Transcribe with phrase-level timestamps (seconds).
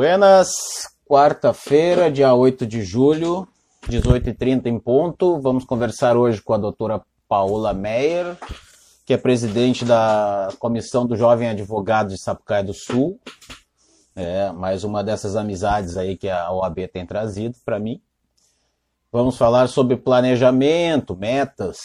[0.00, 3.46] Buenas, quarta-feira, dia 8 de julho,
[3.86, 5.38] 18h30 em ponto.
[5.42, 8.34] Vamos conversar hoje com a doutora Paola Meyer,
[9.04, 13.20] que é presidente da Comissão do Jovem Advogado de Sapucaia do Sul.
[14.16, 18.00] É, mais uma dessas amizades aí que a OAB tem trazido para mim.
[19.12, 21.78] Vamos falar sobre planejamento, metas,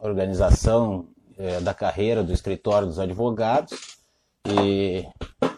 [0.00, 1.06] organização
[1.38, 3.99] é, da carreira do escritório dos advogados.
[4.46, 5.06] E,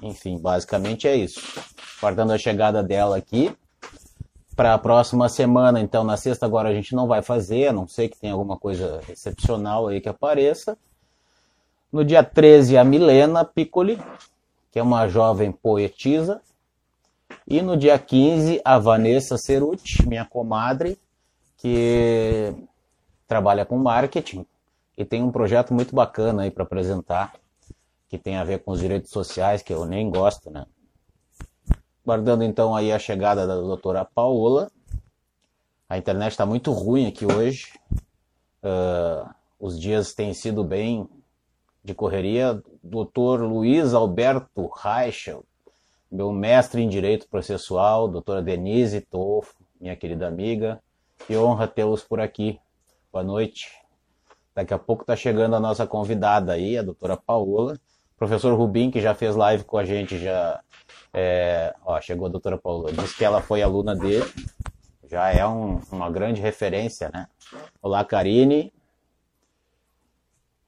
[0.02, 1.40] enfim, basicamente é isso.
[2.00, 3.54] Guardando a chegada dela aqui.
[4.54, 7.88] Para a próxima semana, então, na sexta agora a gente não vai fazer, a não
[7.88, 10.76] sei que tenha alguma coisa excepcional aí que apareça.
[11.90, 13.98] No dia 13, a Milena Piccoli,
[14.70, 16.40] que é uma jovem poetisa.
[17.46, 20.98] E no dia 15, a Vanessa Ceruti, minha comadre,
[21.56, 22.52] que
[23.26, 24.45] trabalha com marketing
[24.96, 27.32] e tem um projeto muito bacana aí para apresentar,
[28.12, 30.66] que tem a ver com os direitos sociais, que eu nem gosto, né?
[32.05, 34.71] Guardando então aí a chegada da doutora Paola.
[35.88, 37.73] A internet está muito ruim aqui hoje.
[38.63, 41.09] Uh, os dias têm sido bem
[41.82, 45.43] de correria, doutor Luiz Alberto Reichel,
[46.10, 50.82] meu mestre em Direito Processual, doutora Denise Tofo, minha querida amiga,
[51.26, 52.60] que honra tê-los por aqui.
[53.10, 53.71] Boa noite.
[54.54, 57.80] Daqui a pouco está chegando a nossa convidada aí, a doutora Paola.
[58.23, 60.62] Professor Rubim, que já fez live com a gente, já.
[61.12, 61.74] É...
[61.84, 62.92] Ó, chegou a doutora Paola.
[62.92, 64.25] Diz que ela foi aluna dele.
[65.10, 67.26] Já é um, uma grande referência, né?
[67.82, 68.72] Olá, Karine.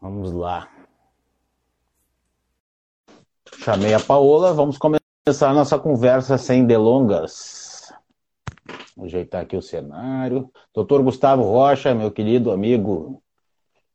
[0.01, 0.69] Vamos lá.
[3.59, 7.93] Chamei a Paola, vamos começar a nossa conversa sem delongas.
[8.97, 10.51] Vou ajeitar aqui o cenário.
[10.75, 13.23] Doutor Gustavo Rocha, meu querido amigo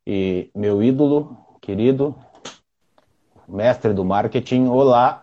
[0.07, 2.16] e meu ídolo, querido,
[3.50, 4.67] mestre do marketing.
[4.67, 5.22] Olá!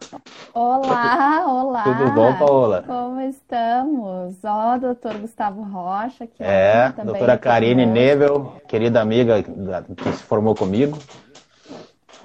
[0.53, 1.83] Olá, olá!
[1.85, 2.85] Tudo bom, Paola?
[2.87, 4.37] Como estamos?
[4.45, 10.55] Ó, oh, doutor Gustavo Rocha, que é, doutora Karine Nebel, querida amiga que se formou
[10.55, 10.99] comigo.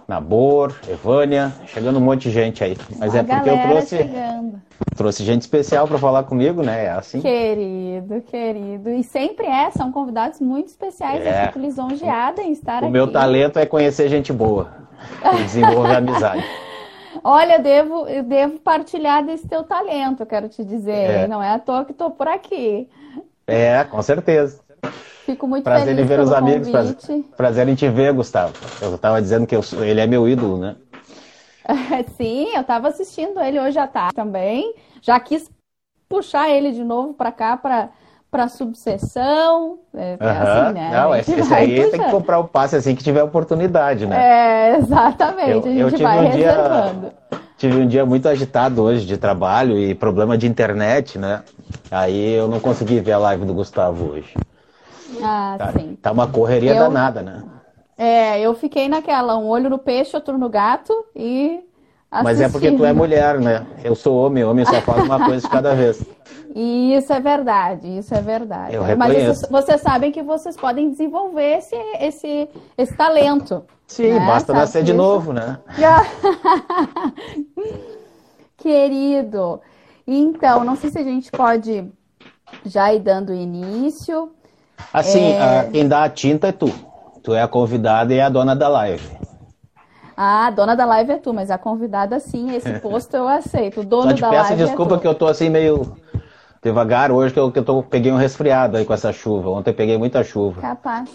[0.07, 2.75] Nabor, Evânia, chegando um monte de gente aí.
[2.97, 4.61] Mas A é porque eu trouxe, chegando.
[4.95, 6.85] Trouxe gente especial para falar comigo, né?
[6.85, 7.21] É assim.
[7.21, 8.89] Querido, querido.
[8.89, 11.25] E sempre é, são convidados muito especiais.
[11.25, 11.43] É.
[11.43, 12.93] Eu fico lisonjeada em estar O aqui.
[12.93, 14.67] meu talento é conhecer gente boa
[15.39, 16.43] e desenvolver amizade.
[17.23, 20.91] Olha, eu devo, eu devo partilhar desse teu talento, eu quero te dizer.
[20.91, 21.27] É.
[21.27, 22.87] Não é à toa que estou por aqui.
[23.45, 24.59] É, com certeza.
[25.25, 26.69] Fico muito Prazer feliz em ver os amigos.
[26.69, 26.95] Prazer,
[27.37, 28.53] prazer em te ver, Gustavo.
[28.81, 30.75] Eu estava dizendo que eu ele é meu ídolo, né?
[32.17, 34.73] Sim, eu estava assistindo ele hoje à tarde também.
[35.01, 35.49] Já quis
[36.09, 37.89] puxar ele de novo para cá, para
[38.29, 39.79] para subseção.
[39.93, 40.41] É, Aham.
[40.67, 40.89] assim, né?
[40.93, 42.11] Não, esse, esse aí tem que puxando.
[42.11, 44.71] comprar o passe assim que tiver oportunidade, né?
[44.71, 45.67] É, exatamente.
[45.67, 47.11] Eu- a gente vai um dia- reservando.
[47.57, 51.43] Tive um dia muito agitado hoje de trabalho e problema de internet, né?
[51.91, 54.33] Aí eu não consegui ver a live do Gustavo hoje.
[55.21, 55.97] Ah, Tá, sim.
[56.01, 57.43] tá uma correria Eu- danada, né?
[58.03, 61.59] É, eu fiquei naquela, um olho no peixe, outro no gato e
[62.09, 62.97] Mas é porque tu é assistindo.
[62.97, 63.63] mulher, né?
[63.83, 66.03] Eu sou homem, homem só faz uma coisa de cada vez.
[66.55, 68.75] Isso é verdade, isso é verdade.
[68.75, 73.63] Eu Mas vocês, sabem que vocês podem desenvolver esse, esse, esse talento.
[73.87, 74.19] Sim, né?
[74.19, 74.97] basta Sabe nascer de disso?
[74.97, 75.57] novo, né?
[78.57, 79.61] Querido,
[80.05, 81.85] então, não sei se a gente pode
[82.65, 84.31] já ir dando início.
[84.91, 85.59] Assim, É.
[85.61, 86.69] a- quem dá a tinta é tu.
[87.23, 89.07] Tu é a convidada e é a dona da live.
[90.17, 93.81] Ah, a dona da live é tu, mas a convidada sim, esse posto eu aceito.
[93.81, 95.95] O dono Só te da peço live desculpa é que eu tô assim meio
[96.61, 99.49] devagar hoje, que eu, que eu tô, peguei um resfriado aí com essa chuva.
[99.49, 100.61] Ontem peguei muita chuva.
[100.61, 101.09] Capaz.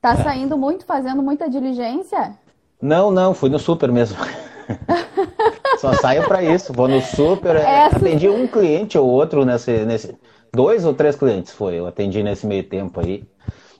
[0.00, 2.32] Tá saindo muito, fazendo muita diligência?
[2.80, 4.16] Não, não, fui no super mesmo.
[5.78, 7.56] Só saio pra isso, vou no super.
[7.56, 10.16] É, atendi um cliente ou outro nesse, nesse.
[10.52, 13.24] Dois ou três clientes foi, eu atendi nesse meio tempo aí.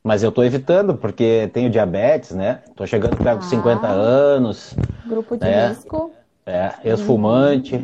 [0.03, 2.63] Mas eu tô evitando, porque tenho diabetes, né?
[2.75, 3.51] Tô chegando perto dos Ah.
[3.51, 4.75] 50 anos,
[5.05, 5.69] Grupo de É.
[5.69, 6.11] risco.
[6.47, 7.79] é, ex-fumante,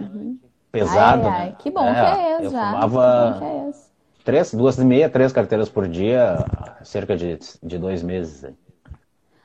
[0.73, 1.29] pesado, Uhum.
[1.29, 1.55] ai, ai, né?
[1.59, 2.67] que bom que é eu esse já.
[2.67, 3.87] fumava Que bom que é esse.
[4.25, 6.45] três, duas e meia, três carteiras por dia,
[6.81, 8.45] há cerca de, de dois meses.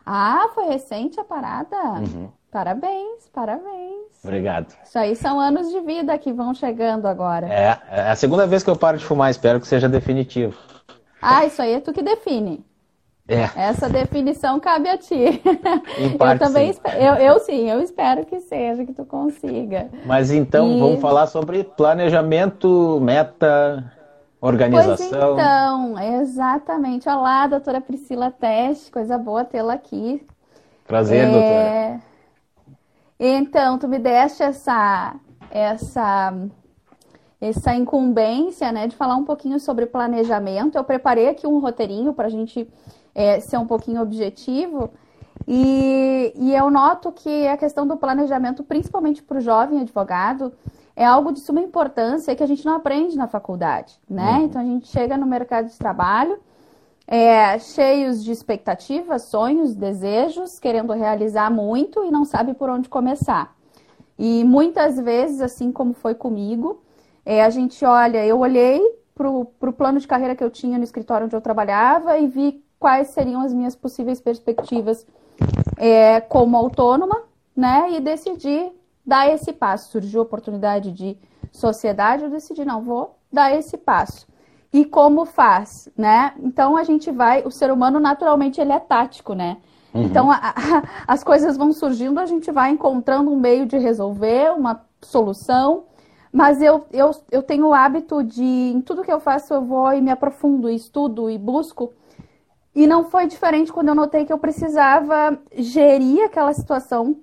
[0.05, 1.75] Ah, foi recente a parada?
[1.99, 2.29] Uhum.
[2.51, 4.07] Parabéns, parabéns.
[4.23, 4.73] Obrigado.
[4.83, 7.47] Isso aí são anos de vida que vão chegando agora.
[7.47, 10.57] É, é a segunda vez que eu paro de fumar, espero que seja definitivo.
[11.21, 12.65] Ah, isso aí é tu que define.
[13.27, 15.15] É, Essa definição cabe a ti.
[15.95, 16.71] Em Eu parte, também sim.
[16.71, 19.91] espero, eu, eu sim, eu espero que seja, que tu consiga.
[20.01, 23.91] mas então E- vamos falar sobre planejamento, meta,
[24.69, 24.99] Pois organização.
[24.99, 27.07] então, exatamente.
[27.09, 30.25] Olá, doutora Priscila Teste, coisa boa tê-la aqui.
[30.85, 31.75] Prazer, doutora.
[31.75, 31.99] É,
[33.19, 35.15] Então, tu me deste essa,
[35.49, 36.33] essa
[37.41, 40.77] essa incumbência, né, de falar um pouquinho sobre planejamento.
[40.77, 42.67] Eu preparei aqui um roteirinho para a gente
[43.15, 44.91] é, ser um pouquinho objetivo.
[45.47, 50.53] E, e eu noto que a questão do planejamento, principalmente para o jovem advogado,
[50.95, 54.33] é algo de suma importância que a gente não aprende na faculdade, né?
[54.33, 54.45] Uhum.
[54.45, 56.39] Então a gente chega no mercado de trabalho
[57.11, 63.53] é, cheios de expectativas, sonhos, desejos, querendo realizar muito e não sabe por onde começar.
[64.17, 66.81] E muitas vezes, assim como foi comigo,
[67.25, 68.81] é, a gente olha, eu olhei
[69.15, 72.63] para o plano de carreira que eu tinha no escritório onde eu trabalhava e vi
[72.79, 75.05] quais seriam as minhas possíveis perspectivas
[75.77, 77.23] é, como autônoma,
[77.55, 77.91] né?
[77.91, 78.71] E decidi
[79.05, 79.91] dar esse passo.
[79.91, 81.17] Surgiu a oportunidade de
[81.51, 84.27] sociedade, eu decidi, não, vou dar esse passo.
[84.73, 86.33] E como faz, né?
[86.39, 89.57] Então a gente vai, o ser humano naturalmente ele é tático, né?
[89.93, 90.03] Uhum.
[90.03, 90.53] Então a, a,
[91.07, 95.83] as coisas vão surgindo, a gente vai encontrando um meio de resolver, uma solução.
[96.31, 99.91] Mas eu, eu, eu tenho o hábito de, em tudo que eu faço, eu vou
[99.93, 101.93] e me aprofundo, e estudo e busco.
[102.73, 107.17] E não foi diferente quando eu notei que eu precisava gerir aquela situação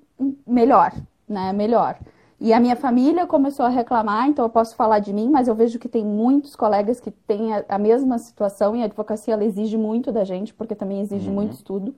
[0.47, 0.93] melhor,
[1.27, 1.53] né?
[1.53, 1.99] Melhor.
[2.41, 5.55] E a minha família começou a reclamar, então eu posso falar de mim, mas eu
[5.57, 9.45] vejo que tem muitos colegas que têm a, a mesma situação e a advocacia ela
[9.45, 11.35] exige muito da gente, porque também exige uhum.
[11.35, 11.95] muito estudo.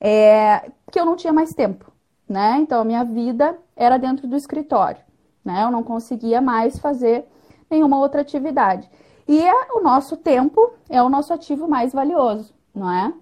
[0.00, 1.90] É, que eu não tinha mais tempo,
[2.28, 2.58] né?
[2.60, 5.00] Então a minha vida era dentro do escritório,
[5.46, 5.62] né?
[5.62, 7.24] Eu não conseguia mais fazer
[7.70, 8.90] nenhuma outra atividade.
[9.28, 13.12] E é, o nosso tempo é o nosso ativo mais valioso, não é?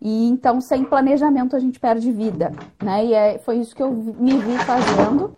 [0.00, 2.52] E então, sem planejamento, a gente perde vida,
[2.82, 3.04] né?
[3.04, 5.36] E é, foi isso que eu me vi fazendo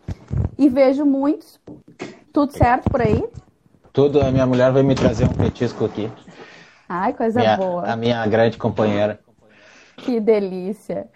[0.57, 1.61] e vejo muitos.
[2.33, 3.25] Tudo certo por aí?
[3.93, 4.21] Tudo.
[4.21, 6.11] A minha mulher vai me trazer um petisco aqui.
[6.89, 7.83] Ai, coisa minha, boa.
[7.91, 9.19] A minha grande companheira.
[9.97, 11.09] Que delícia.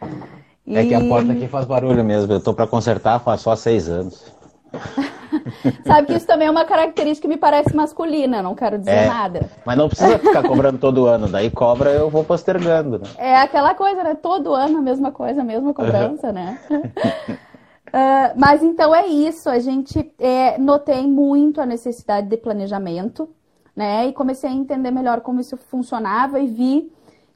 [0.66, 0.76] E...
[0.76, 2.32] É que a porta aqui faz barulho mesmo.
[2.32, 4.35] Eu tô para consertar faz só seis anos.
[5.86, 9.06] Sabe que isso também é uma característica que me parece masculina, não quero dizer é,
[9.06, 9.50] nada.
[9.64, 12.98] Mas não precisa ficar cobrando todo ano, daí cobra eu vou postergando.
[12.98, 13.08] Né?
[13.18, 14.14] É aquela coisa, né?
[14.14, 16.58] Todo ano a mesma coisa, a mesma cobrança, né?
[16.68, 23.28] Uh, mas então é isso, a gente é, notei muito a necessidade de planejamento,
[23.74, 24.06] né?
[24.06, 26.92] E comecei a entender melhor como isso funcionava e vi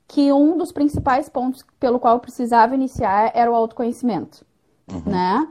[0.08, 4.44] que um dos principais pontos pelo qual eu precisava iniciar era o autoconhecimento,
[4.90, 5.02] uhum.
[5.06, 5.48] né?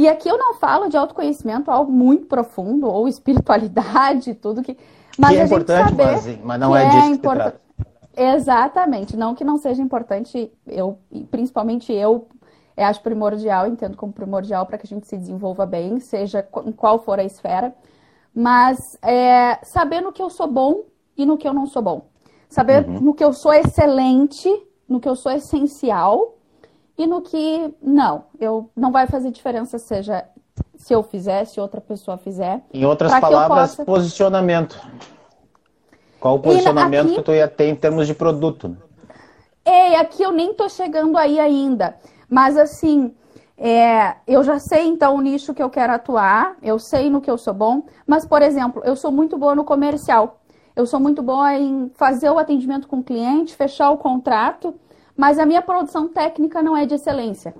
[0.00, 4.74] E aqui eu não falo de autoconhecimento algo muito profundo ou espiritualidade, tudo que,
[5.18, 7.52] mas que é importante, mas, mas não é disso que se
[8.16, 10.98] Exatamente, não que não seja importante, eu,
[11.30, 12.26] principalmente eu
[12.74, 16.72] é, acho primordial, entendo como primordial para que a gente se desenvolva bem, seja em
[16.72, 17.74] qual for a esfera,
[18.34, 22.06] mas é, saber no que eu sou bom e no que eu não sou bom.
[22.48, 23.00] Saber uhum.
[23.00, 24.48] no que eu sou excelente,
[24.88, 26.38] no que eu sou essencial
[27.00, 30.22] e no que não, eu não vai fazer diferença, seja
[30.76, 32.62] se eu fizer, se outra pessoa fizer.
[32.74, 33.84] Em outras palavras, possa...
[33.86, 34.78] posicionamento.
[36.20, 37.14] Qual o posicionamento aqui...
[37.14, 38.76] que tu ia ter em termos de produto?
[39.64, 41.96] Ei, aqui eu nem tô chegando aí ainda.
[42.28, 43.14] Mas assim,
[43.56, 47.30] é, eu já sei então o nicho que eu quero atuar, eu sei no que
[47.30, 50.42] eu sou bom, mas, por exemplo, eu sou muito boa no comercial.
[50.76, 54.74] Eu sou muito boa em fazer o atendimento com o cliente, fechar o contrato,
[55.20, 57.54] mas a minha produção técnica não é de excelência.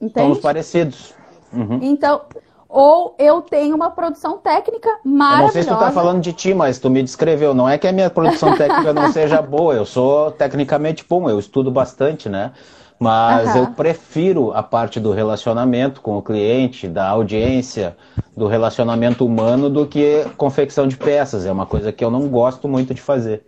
[0.00, 0.20] Entende?
[0.20, 1.12] Somos parecidos.
[1.52, 1.80] Uhum.
[1.82, 2.20] Então,
[2.68, 5.40] ou eu tenho uma produção técnica maravilhosa.
[5.40, 7.52] Eu não sei se tu tá falando de ti, mas tu me descreveu.
[7.54, 11.40] Não é que a minha produção técnica não seja boa, eu sou tecnicamente bom, eu
[11.40, 12.52] estudo bastante, né?
[13.00, 13.62] Mas uhum.
[13.62, 17.96] eu prefiro a parte do relacionamento com o cliente, da audiência,
[18.36, 21.44] do relacionamento humano, do que confecção de peças.
[21.44, 23.44] É uma coisa que eu não gosto muito de fazer.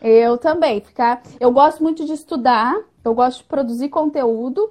[0.00, 0.80] Eu também.
[0.80, 1.22] Ficar...
[1.40, 4.70] Eu gosto muito de estudar, eu gosto de produzir conteúdo,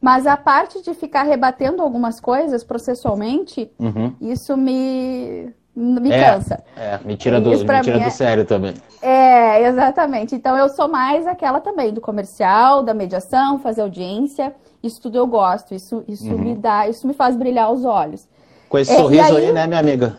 [0.00, 4.14] mas a parte de ficar rebatendo algumas coisas processualmente, uhum.
[4.20, 6.64] isso me me é, cansa.
[6.76, 8.74] É, me tira do, me tira do é, sério também.
[9.00, 10.34] É, exatamente.
[10.34, 14.52] Então eu sou mais aquela também do comercial, da mediação, fazer audiência.
[14.82, 15.74] Isso tudo eu gosto.
[15.74, 16.38] Isso, isso uhum.
[16.38, 18.26] me dá, isso me faz brilhar os olhos.
[18.68, 20.18] Com esse é, sorriso aí, aí, né, minha amiga?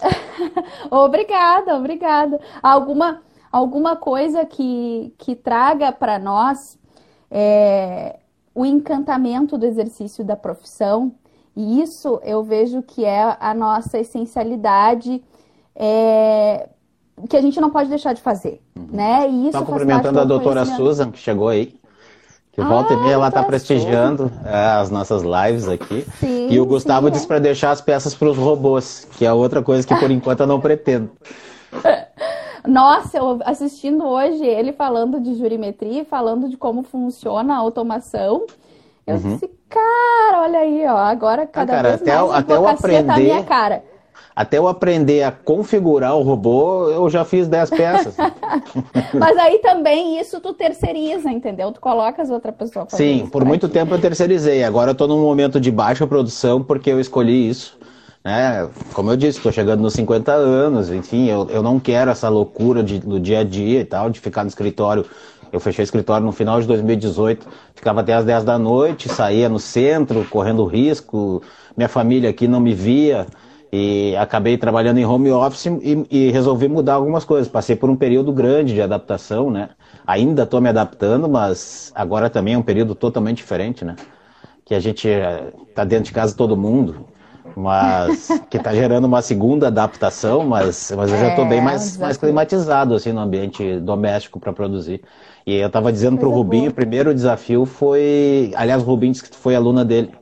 [0.90, 2.40] obrigada, obrigada.
[2.62, 6.78] Alguma, alguma coisa que, que traga para nós
[7.30, 8.18] é,
[8.54, 11.12] o encantamento do exercício da profissão
[11.58, 15.20] e isso eu vejo que é a nossa essencialidade,
[15.74, 16.68] é,
[17.28, 18.86] que a gente não pode deixar de fazer, uhum.
[18.92, 19.28] né?
[19.28, 21.74] E isso cumprimentando a doutora Susan, que chegou aí.
[22.52, 26.06] Que ah, volta e meia ela está prestigiando é, as nossas lives aqui.
[26.20, 29.32] Sim, e o Gustavo sim, disse para deixar as peças para os robôs, que é
[29.32, 31.10] outra coisa que por enquanto eu não pretendo.
[32.66, 38.46] Nossa, eu assistindo hoje ele falando de jurimetria, falando de como funciona a automação.
[39.06, 39.34] Eu uhum.
[39.34, 42.68] disse, cara, olha aí, ó, agora ah, cada ah, cara, vez até, mais até eu
[42.68, 43.82] aprender, tá minha cara.
[44.36, 48.16] até eu aprender a configurar o robô, eu já fiz 10 peças.
[49.18, 51.72] Mas aí também isso tu terceiriza, entendeu?
[51.72, 54.62] Tu colocas outra pessoa Sim, por muito tempo eu terceirizei.
[54.62, 57.77] Agora eu tô num momento de baixa produção porque eu escolhi isso.
[58.24, 58.68] Né?
[58.92, 62.82] Como eu disse, estou chegando nos 50 anos, enfim, eu, eu não quero essa loucura
[62.82, 65.04] de, do dia a dia e tal, de ficar no escritório.
[65.50, 69.48] Eu fechei o escritório no final de 2018, ficava até as 10 da noite, saía
[69.48, 71.42] no centro, correndo risco,
[71.76, 73.26] minha família aqui não me via
[73.72, 77.48] e acabei trabalhando em home office e, e, resolvi mudar algumas coisas.
[77.48, 79.70] Passei por um período grande de adaptação, né?
[80.06, 83.96] Ainda estou me adaptando, mas agora também é um período totalmente diferente, né?
[84.64, 85.08] Que a gente
[85.68, 87.06] está dentro de casa todo mundo
[87.58, 91.96] mas que está gerando uma segunda adaptação, mas, mas eu já estou bem é, mais,
[91.96, 95.02] mais climatizado assim no ambiente doméstico para produzir.
[95.44, 99.28] E eu estava dizendo para o Rubinho, o primeiro desafio foi, aliás, o Rubinho disse
[99.28, 100.12] que foi aluna dele.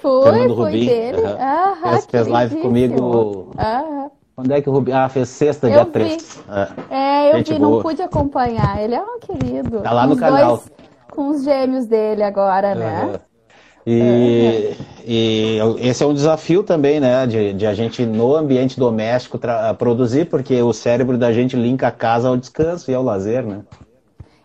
[0.00, 1.22] Foi, Fernando foi Rubinho, dele.
[1.22, 1.36] Uhum.
[1.38, 3.50] Ah, fez, fez live comigo.
[3.58, 4.08] Ah.
[4.36, 4.96] Quando é que o Rubinho?
[4.96, 5.90] Ah, fez sexta, eu dia vi.
[5.90, 6.44] 3.
[6.90, 7.70] É, é eu Gente vi, boa.
[7.70, 8.80] não pude acompanhar.
[8.80, 9.80] Ele é um querido.
[9.80, 10.58] Tá lá no canal.
[10.58, 10.70] Dois,
[11.10, 13.18] com os gêmeos dele agora, né?
[13.90, 14.76] E,
[15.06, 19.38] e, esse é um desafio também, né, de, de a gente no ambiente doméstico
[19.78, 23.62] produzir, porque o cérebro da gente linka a casa ao descanso e ao lazer, né?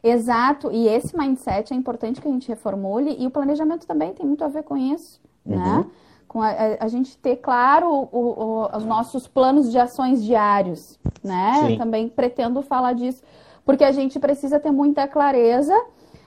[0.01, 4.25] Exato, e esse mindset é importante que a gente reformule e o planejamento também tem
[4.25, 5.57] muito a ver com isso, né?
[5.57, 5.77] uhum.
[5.79, 5.85] né?
[6.25, 10.97] Com a, a, a, gente ter claro o, o, os nossos planos de ações diários,
[11.21, 11.67] né?
[11.67, 11.77] Sim.
[11.77, 13.21] Também pretendo falar disso,
[13.65, 15.77] porque a gente precisa ter muita clareza.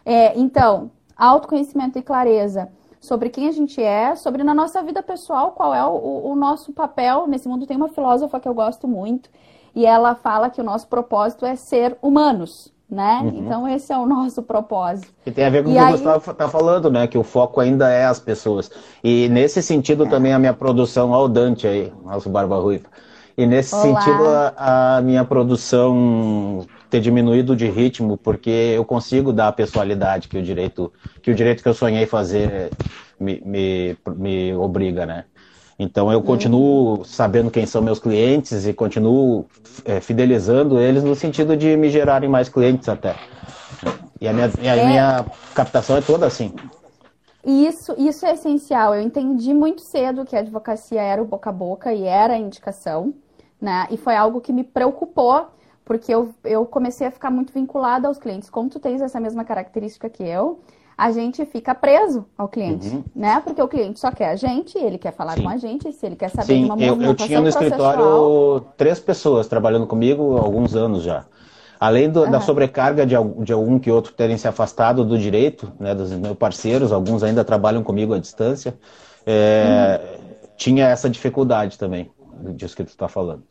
[0.04, 2.68] É, então, autoconhecimento e clareza
[3.00, 6.72] sobre quem a gente é, sobre na nossa vida pessoal qual é o, o, nosso
[6.72, 7.66] papel nesse mundo.
[7.66, 9.28] Tem uma filósofa que eu gosto muito
[9.74, 13.20] e ela fala que o nosso propósito é ser humanos, né?
[13.22, 13.38] Uhum.
[13.38, 15.08] Então esse é o nosso propósito.
[15.24, 15.96] E tem a ver com o que aí...
[15.96, 17.06] você está falando, né?
[17.06, 18.70] Que o foco ainda é as pessoas.
[19.02, 20.08] E nesse sentido é.
[20.08, 22.88] também a minha produção ao Dante aí, nosso Barba Ruiva.
[23.36, 24.00] E nesse Olá.
[24.00, 30.28] sentido a, a minha produção ter diminuído de ritmo, porque eu consigo dar a pessoalidade
[30.28, 32.70] que o direito que o direito que eu sonhei fazer
[33.20, 35.24] me, me, me obriga, né?
[35.78, 39.44] Então eu continuo sabendo quem são meus clientes e continuo
[39.84, 43.14] é, fidelizando eles no sentido de me gerarem mais clientes até.
[44.18, 44.86] E a minha, e a é...
[44.86, 46.54] minha captação é toda assim.
[47.44, 48.94] Isso, isso é essencial.
[48.94, 52.38] Eu entendi muito cedo que a advocacia era o boca a boca e era a
[52.38, 53.12] indicação,
[53.60, 53.86] né?
[53.90, 55.48] E foi algo que me preocupou
[55.86, 58.50] porque eu, eu comecei a ficar muito vinculada aos clientes.
[58.50, 60.58] Como tu tens essa mesma característica que eu,
[60.98, 63.04] a gente fica preso ao cliente, uhum.
[63.14, 63.40] né?
[63.44, 65.44] Porque o cliente só quer a gente, ele quer falar Sim.
[65.44, 68.66] com a gente, se ele quer saber Sim, de uma eu, eu tinha no escritório
[68.76, 71.24] três pessoas trabalhando comigo há alguns anos já.
[71.78, 72.30] Além do, uhum.
[72.32, 73.14] da sobrecarga de,
[73.44, 77.44] de algum que outro terem se afastado do direito, né, dos meus parceiros, alguns ainda
[77.44, 78.76] trabalham comigo à distância,
[79.24, 80.48] é, uhum.
[80.56, 82.10] tinha essa dificuldade também
[82.54, 83.44] disso que tu está falando.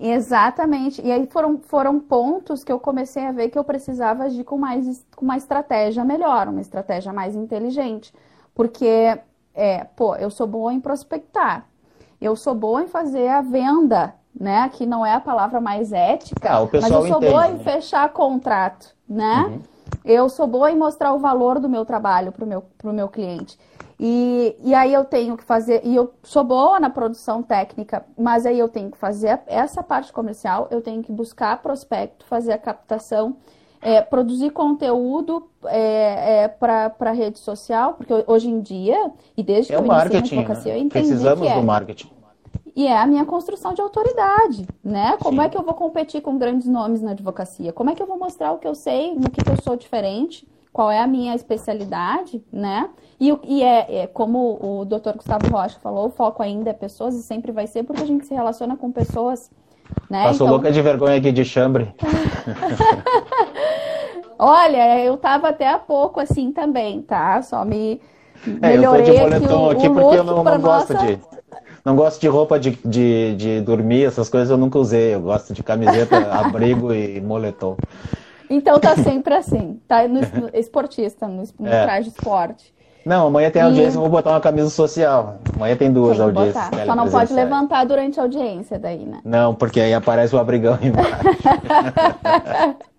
[0.00, 1.00] Exatamente.
[1.04, 4.58] E aí foram, foram pontos que eu comecei a ver que eu precisava agir com,
[4.58, 8.12] mais, com uma estratégia melhor, uma estratégia mais inteligente.
[8.54, 9.18] Porque,
[9.54, 11.66] é, pô, eu sou boa em prospectar,
[12.20, 14.68] eu sou boa em fazer a venda, né?
[14.70, 17.54] Que não é a palavra mais ética, ah, mas eu sou entende, boa né?
[17.54, 19.46] em fechar contrato, né?
[19.48, 19.60] Uhum.
[20.04, 23.08] Eu sou boa em mostrar o valor do meu trabalho para o meu, pro meu
[23.08, 23.58] cliente.
[23.98, 28.44] E, e aí eu tenho que fazer, e eu sou boa na produção técnica, mas
[28.44, 32.58] aí eu tenho que fazer essa parte comercial, eu tenho que buscar prospecto, fazer a
[32.58, 33.36] captação,
[33.80, 39.76] é, produzir conteúdo é, é, para rede social, porque hoje em dia, e desde é
[39.76, 40.78] que eu iniciei na advocacia, né?
[40.78, 41.58] eu entendi Precisamos que é.
[41.58, 42.16] do marketing.
[42.74, 45.16] E é a minha construção de autoridade, né?
[45.22, 45.46] Como Sim.
[45.46, 47.72] é que eu vou competir com grandes nomes na advocacia?
[47.72, 49.76] Como é que eu vou mostrar o que eu sei, no que, que eu sou
[49.76, 50.46] diferente?
[50.76, 52.90] Qual é a minha especialidade, né?
[53.18, 55.12] E, e é, é, como o Dr.
[55.16, 58.26] Gustavo Rocha falou, o foco ainda é pessoas e sempre vai ser porque a gente
[58.26, 59.50] se relaciona com pessoas,
[60.10, 60.24] né?
[60.24, 60.48] Passou então...
[60.48, 61.94] louca de vergonha aqui de chambre.
[64.38, 67.40] Olha, eu tava até há pouco assim também, tá?
[67.40, 67.98] Só me
[68.46, 71.06] melhorei é, eu tô de boletão aqui, o, aqui porque eu não, não gosto nossa...
[71.06, 71.18] de
[71.86, 75.14] não gosto de roupa de, de, de dormir, essas coisas eu nunca usei.
[75.14, 77.78] Eu gosto de camiseta, abrigo e moletom.
[78.48, 81.82] Então tá sempre assim, tá no, no esportista, no, no é.
[81.84, 82.74] traje esporte.
[83.04, 84.00] Não, amanhã tem audiência, e...
[84.00, 85.38] vou botar uma camisa social.
[85.54, 86.64] Amanhã tem duas tem audiências.
[86.86, 89.20] Só não pode levantar durante a audiência daí, né?
[89.24, 91.14] Não, porque aí aparece o abrigão embaixo.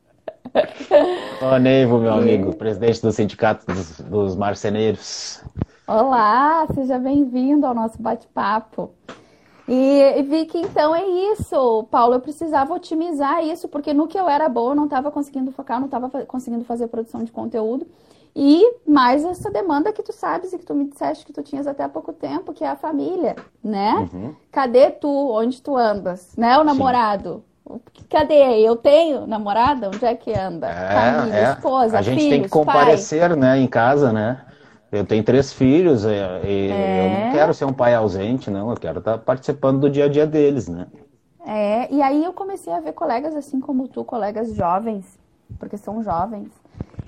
[1.42, 5.44] Ó, Neivo, meu amigo, presidente do Sindicato dos, dos Marceneiros.
[5.86, 8.92] Olá, seja bem-vindo ao nosso bate-papo.
[9.68, 12.16] E, vi que então é isso, Paulo.
[12.16, 15.80] Eu precisava otimizar isso, porque no que eu era boa eu não estava conseguindo focar,
[15.80, 17.86] não estava conseguindo fazer produção de conteúdo.
[18.40, 21.66] E mais essa demanda que tu sabes e que tu me disseste que tu tinhas
[21.66, 24.08] até há pouco tempo, que é a família, né?
[24.14, 24.36] Uhum.
[24.52, 25.10] Cadê tu?
[25.10, 26.36] Onde tu andas?
[26.38, 26.56] Né?
[26.58, 27.44] O namorado.
[27.68, 27.82] Sim.
[28.10, 28.60] Cadê?
[28.62, 29.88] Eu tenho namorada?
[29.88, 30.70] Onde é que anda?
[30.70, 31.52] É, família, é.
[31.52, 33.38] esposa, A gente filhos, tem que comparecer, pai.
[33.38, 34.46] né, em casa, né?
[34.92, 37.06] Eu tenho três filhos e, e é.
[37.06, 38.70] eu não quero ser um pai ausente, não.
[38.70, 40.88] Eu quero estar participando do dia a dia deles, né?
[41.46, 45.18] É, e aí eu comecei a ver colegas assim como tu, colegas jovens,
[45.58, 46.50] porque são jovens,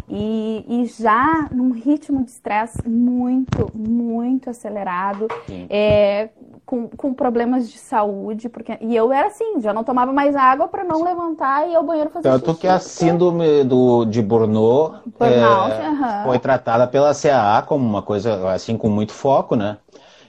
[0.09, 5.27] e, e já num ritmo de estresse muito, muito acelerado,
[5.69, 6.29] é,
[6.65, 10.67] com, com problemas de saúde, porque e eu era assim, já não tomava mais água
[10.67, 14.21] para não levantar e ir ao banheiro fazer Tanto xixi, que a síndrome do, de
[14.21, 19.77] Burnout, Burnout é, foi tratada pela CAA como uma coisa assim com muito foco, né?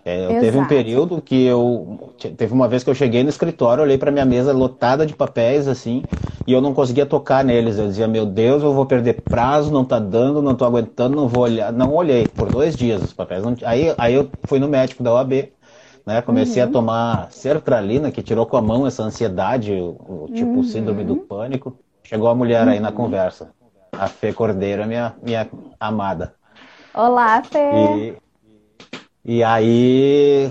[0.05, 2.11] É, teve um período que eu.
[2.37, 5.69] Teve uma vez que eu cheguei no escritório, olhei para minha mesa lotada de papéis,
[5.69, 6.03] assim,
[6.47, 7.79] e eu não conseguia tocar neles.
[7.79, 11.29] Eu dizia, meu Deus, eu vou perder prazo, não tá dando, não tô aguentando, não
[11.29, 11.71] vou olhar.
[11.71, 13.43] Não olhei por dois dias os papéis.
[13.43, 13.55] Não...
[13.65, 15.53] Aí, aí eu fui no médico da OAB,
[16.07, 16.23] né?
[16.23, 16.69] Comecei uhum.
[16.69, 20.65] a tomar sertralina, que tirou com a mão essa ansiedade, o, o tipo uhum.
[20.65, 21.77] síndrome do pânico.
[22.03, 22.95] Chegou a mulher aí na uhum.
[22.95, 23.51] conversa.
[23.93, 25.47] A Fê Cordeira, minha, minha
[25.79, 26.35] amada.
[26.95, 27.59] Olá, Fê.
[27.59, 28.17] E,
[29.25, 30.51] e aí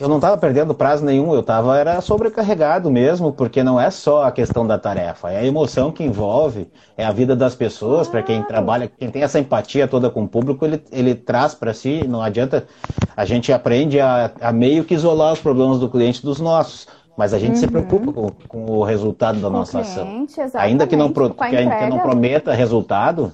[0.00, 4.24] eu não estava perdendo prazo nenhum, eu estava era sobrecarregado mesmo, porque não é só
[4.24, 8.22] a questão da tarefa, é a emoção que envolve, é a vida das pessoas, para
[8.22, 12.06] quem trabalha, quem tem essa empatia toda com o público, ele, ele traz para si,
[12.08, 12.66] não adianta,
[13.14, 17.34] a gente aprende a, a, meio que isolar os problemas do cliente dos nossos, mas
[17.34, 17.60] a gente uhum.
[17.60, 20.60] se preocupa com, com, o resultado da com nossa cliente, ação.
[20.62, 23.30] Ainda que não, pro, que, que não prometa resultado,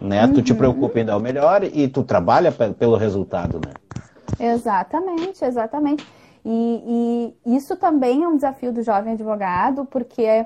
[0.00, 0.32] né, uhum.
[0.32, 0.58] tu te uhum.
[0.58, 3.72] preocupa em dar o melhor e tu trabalha pelo resultado, né?
[4.38, 6.06] Exatamente, exatamente.
[6.44, 10.44] E, e, isso também é um desafio do jovem advogado, porque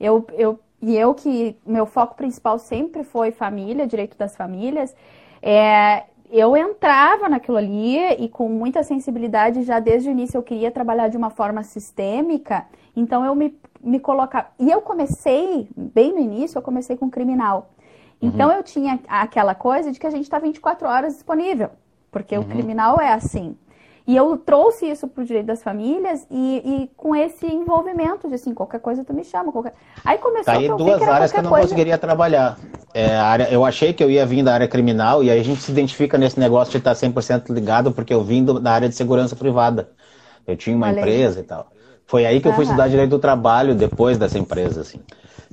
[0.00, 4.94] eu, eu, e eu que meu foco principal sempre foi família, direito das famílias,
[5.40, 10.72] é, eu entrava naquilo ali e com muita sensibilidade, já desde o início eu queria
[10.72, 12.66] trabalhar de uma forma sistêmica,
[12.96, 14.48] então eu me, me colocava.
[14.58, 17.70] E eu comecei, bem no início, eu comecei com criminal.
[18.20, 18.56] Então uhum.
[18.56, 21.70] eu tinha aquela coisa de que a gente está 24 horas disponível
[22.16, 22.44] porque uhum.
[22.44, 23.54] o criminal é assim.
[24.06, 28.36] E eu trouxe isso para o direito das famílias e, e, com esse envolvimento de
[28.36, 29.52] assim, qualquer coisa tu me chama.
[29.52, 29.74] Qualquer...
[30.02, 31.64] Aí começou tá aí duas áreas que eu não coisa...
[31.66, 32.56] conseguiria trabalhar.
[32.94, 35.60] É, área, eu achei que eu ia vir da área criminal e aí a gente
[35.60, 38.94] se identifica nesse negócio de estar 100% ligado porque eu vim do, da área de
[38.94, 39.90] segurança privada.
[40.46, 41.66] Eu tinha uma empresa e tal.
[42.06, 45.00] Foi aí que eu fui estudar direito do trabalho depois dessa empresa, assim.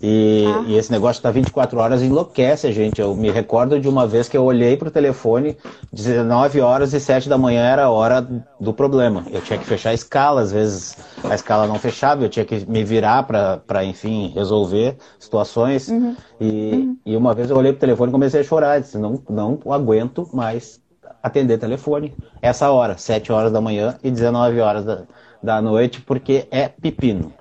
[0.06, 0.66] E, ah.
[0.68, 3.00] e esse negócio tá 24 horas enlouquece a gente.
[3.00, 5.58] Eu me recordo de uma vez que eu olhei pro telefone,
[5.94, 8.28] 19 horas e 7 da manhã era a hora
[8.60, 9.24] do problema.
[9.32, 12.70] Eu tinha que fechar a escala, às vezes a escala não fechava, eu tinha que
[12.70, 15.88] me virar para, enfim, resolver situações.
[15.88, 16.18] Uhum.
[16.38, 16.98] E, uhum.
[17.06, 18.82] e uma vez eu olhei pro telefone e comecei a chorar.
[18.82, 20.82] Disse, não, não aguento mais
[21.22, 25.04] atender telefone essa hora, 7 horas da manhã e 19 horas da,
[25.42, 27.32] da noite, porque é pepino.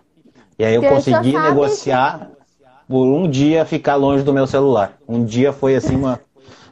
[0.56, 2.30] E aí eu consegui negociar
[2.92, 4.98] por um dia ficar longe do meu celular.
[5.08, 6.20] Um dia foi assim uma,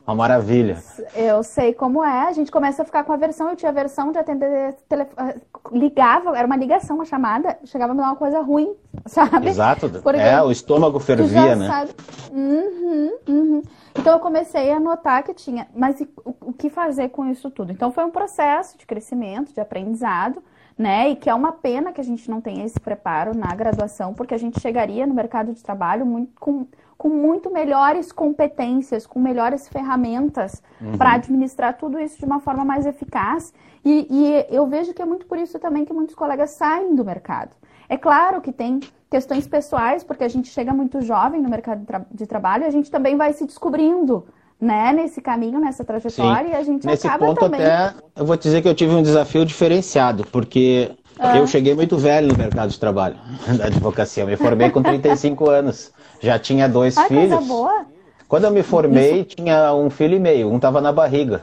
[0.06, 0.76] uma maravilha.
[1.16, 2.28] Eu sei como é.
[2.28, 3.48] A gente começa a ficar com a versão.
[3.48, 5.36] Eu tinha a versão de atender telefone.
[5.72, 7.56] Ligava, era uma ligação, uma chamada.
[7.64, 8.74] Chegava a me dar uma coisa ruim,
[9.06, 9.48] sabe?
[9.48, 9.88] Exato.
[10.02, 11.88] Porque é, o estômago fervia, né?
[12.30, 13.62] Uhum, uhum.
[13.98, 15.68] Então eu comecei a notar que tinha.
[15.74, 17.72] Mas o que fazer com isso tudo?
[17.72, 20.42] Então foi um processo de crescimento, de aprendizado
[20.80, 21.10] né?
[21.10, 24.32] E que é uma pena que a gente não tenha esse preparo na graduação, porque
[24.32, 26.66] a gente chegaria no mercado de trabalho muito, com,
[26.96, 30.96] com muito melhores competências, com melhores ferramentas uhum.
[30.96, 33.52] para administrar tudo isso de uma forma mais eficaz.
[33.84, 37.04] E, e eu vejo que é muito por isso também que muitos colegas saem do
[37.04, 37.54] mercado.
[37.86, 41.86] É claro que tem questões pessoais, porque a gente chega muito jovem no mercado de,
[41.86, 44.24] tra de trabalho e a gente também vai se descobrindo
[44.60, 46.52] né, nesse caminho, nessa trajetória, Sim.
[46.52, 47.62] e a gente Nesse acaba ponto também...
[47.62, 51.38] até, eu vou dizer que eu tive um desafio diferenciado, porque ah.
[51.38, 53.16] eu cheguei muito velho no mercado de trabalho
[53.56, 54.22] da advocacia.
[54.22, 57.28] Eu me formei com 35 anos, já tinha dois ah, filhos.
[57.28, 57.86] Coisa boa.
[58.28, 59.36] Quando eu me formei, Isso.
[59.36, 61.42] tinha um filho e meio, um estava na barriga.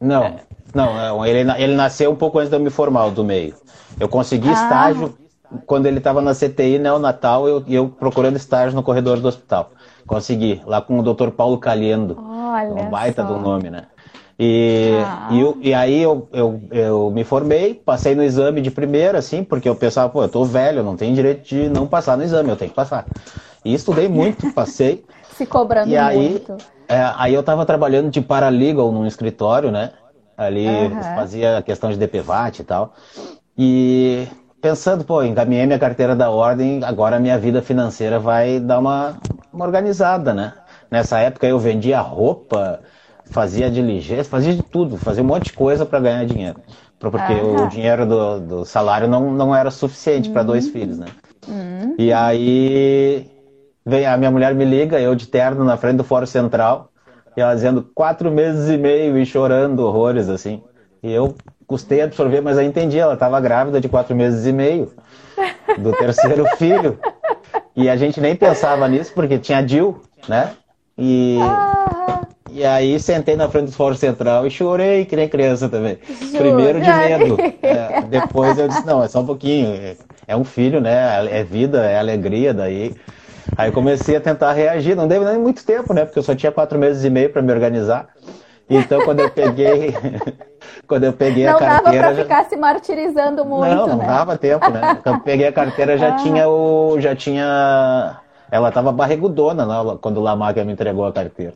[0.00, 0.36] Não, é.
[0.74, 3.54] não, ele, ele nasceu um pouco antes de eu me formar, o do meio.
[3.98, 4.52] Eu consegui ah.
[4.52, 5.14] estágio
[5.66, 9.70] quando ele estava na CTI neonatal, eu, eu procurando estágio no corredor do hospital.
[10.06, 11.30] Consegui, lá com o Dr.
[11.30, 12.16] Paulo Caliendo.
[12.18, 13.28] Olha um baita só.
[13.32, 13.84] do nome, né?
[14.38, 15.28] E, ah.
[15.30, 19.68] e, e, aí eu, eu, eu me formei, passei no exame de primeira, assim, porque
[19.68, 22.56] eu pensava, pô, eu tô velho, não tenho direito de não passar no exame, eu
[22.56, 23.06] tenho que passar.
[23.64, 25.04] E estudei muito, passei.
[25.36, 26.56] Se cobrando e aí, muito.
[26.88, 29.92] É, aí eu tava trabalhando de paralegal num escritório, né?
[30.36, 31.02] Ali uhum.
[31.14, 32.94] fazia a questão de DPVAT e tal.
[33.56, 34.26] E
[34.62, 39.18] pensando, pô, encaminhei minha carteira da ordem, agora a minha vida financeira vai dar uma,
[39.52, 40.52] uma organizada, né?
[40.88, 42.78] Nessa época eu vendia roupa,
[43.24, 46.60] fazia diligência, fazia de tudo, fazia um monte de coisa para ganhar dinheiro.
[47.00, 50.32] Porque o dinheiro do, do, salário não, não era suficiente uhum.
[50.32, 51.06] para dois filhos, né?
[51.48, 51.96] Uhum.
[51.98, 53.28] E aí
[53.84, 56.90] vem a minha mulher me liga, eu de terno na frente do Fórum Central,
[57.36, 60.62] e ela dizendo quatro meses e meio e chorando horrores, assim.
[61.02, 61.34] E eu
[61.66, 64.92] custei absorver, mas eu entendi, ela estava grávida de quatro meses e meio
[65.78, 66.98] do terceiro filho.
[67.74, 70.52] E a gente nem pensava nisso, porque tinha Dil, né?
[70.96, 71.38] E,
[72.50, 75.98] e aí sentei na frente do Fórum Central e chorei que nem criança também.
[76.36, 77.36] Primeiro de medo.
[77.62, 79.74] É, depois eu disse, não, é só um pouquinho.
[79.74, 81.26] É, é um filho, né?
[81.30, 82.94] É vida, é alegria daí.
[83.56, 84.94] Aí comecei a tentar reagir.
[84.94, 86.04] Não deu nem muito tempo, né?
[86.04, 88.08] Porque eu só tinha quatro meses e meio para me organizar.
[88.76, 89.94] Então quando eu peguei.
[90.86, 91.82] quando eu peguei não a carteira.
[91.82, 93.74] Não dava para ficar se martirizando muito.
[93.74, 94.06] Não, não né?
[94.06, 94.98] dava tempo, né?
[95.02, 96.16] Quando eu peguei a carteira já ah.
[96.16, 97.00] tinha o.
[97.00, 98.20] já tinha
[98.52, 101.54] ela estava barrigudona né, quando o Lamaga me entregou a carteira.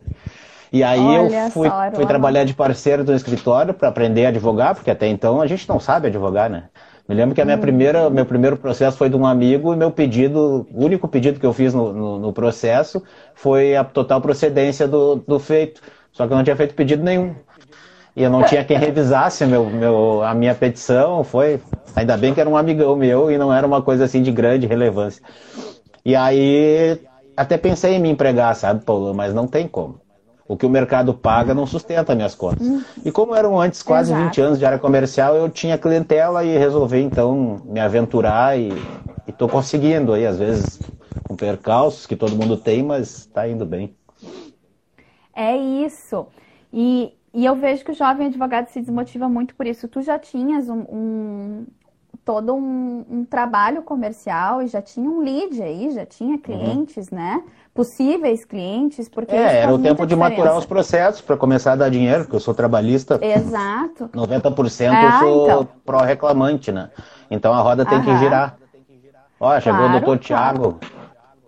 [0.73, 4.31] E aí Olha eu fui, só, fui trabalhar de parceiro do escritório para aprender a
[4.31, 6.65] advogar, porque até então a gente não sabe advogar, né?
[7.07, 7.61] Me lembro que a minha hum.
[7.61, 11.45] primeira, meu primeiro processo foi de um amigo e meu pedido, o único pedido que
[11.45, 13.03] eu fiz no, no, no processo
[13.35, 15.83] foi a total procedência do, do feito.
[16.17, 17.35] Só que eu não tinha feito pedido nenhum.
[18.17, 21.23] E eu não tinha quem revisasse meu, meu, a minha petição.
[21.23, 21.61] Foi,
[21.95, 24.67] ainda bem que era um amigão meu e não era uma coisa assim de grande
[24.67, 25.23] relevância.
[26.03, 26.99] E aí
[27.37, 29.13] até pensei em me empregar, sabe, Paulo?
[29.15, 30.01] Mas não tem como.
[30.49, 32.67] O que o mercado paga não sustenta minhas contas.
[33.05, 34.29] E como eram antes quase Exato.
[34.29, 38.73] 20 anos de área comercial, eu tinha clientela e resolvi então me aventurar e
[39.29, 40.81] estou conseguindo aí, às vezes
[41.29, 43.96] com percalços que todo mundo tem, mas está indo bem.
[45.37, 46.27] É isso.
[46.73, 49.87] E, e eu vejo que o jovem advogado se desmotiva muito por isso.
[49.87, 51.67] Tu já tinhas um, um,
[52.25, 56.39] todo um, um, trabalho comercial e já tinha um lead aí, já tinha uhum.
[56.39, 57.19] clientes, uhum.
[57.19, 57.43] né?
[57.75, 59.35] Possíveis clientes, porque.
[59.35, 60.31] É, era o tempo de diferença.
[60.31, 63.21] maturar os processos para começar a dar dinheiro, porque eu sou trabalhista.
[63.23, 64.09] Exato.
[64.09, 65.69] 90% ah, eu sou então.
[65.85, 66.91] pró-reclamante, né?
[67.31, 68.05] Então a roda tem Aham.
[68.07, 68.57] que girar.
[69.39, 70.81] Ó, chegou claro, o doutor claro.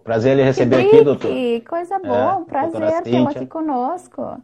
[0.08, 1.30] Prazer ele receber aqui, doutor.
[1.30, 4.40] Que coisa boa, é, um prazer tê-lo aqui conosco.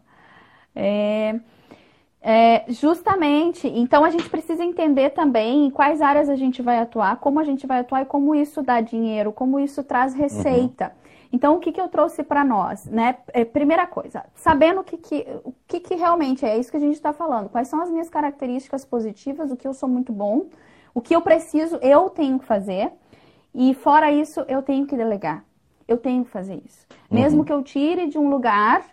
[0.77, 1.41] É.
[2.21, 7.17] É, justamente, então a gente precisa entender também em quais áreas a gente vai atuar,
[7.17, 10.85] como a gente vai atuar e como isso dá dinheiro, como isso traz receita.
[10.85, 11.29] Uhum.
[11.33, 12.85] Então, o que, que eu trouxe para nós?
[12.85, 13.17] Né?
[13.33, 16.81] É, primeira coisa, sabendo o que, que, o que, que realmente é isso que a
[16.81, 20.47] gente está falando, quais são as minhas características positivas, o que eu sou muito bom,
[20.95, 22.93] o que eu preciso, eu tenho que fazer,
[23.55, 25.43] e fora isso, eu tenho que delegar.
[25.87, 26.87] Eu tenho que fazer isso.
[27.11, 27.21] Uhum.
[27.21, 28.85] Mesmo que eu tire de um lugar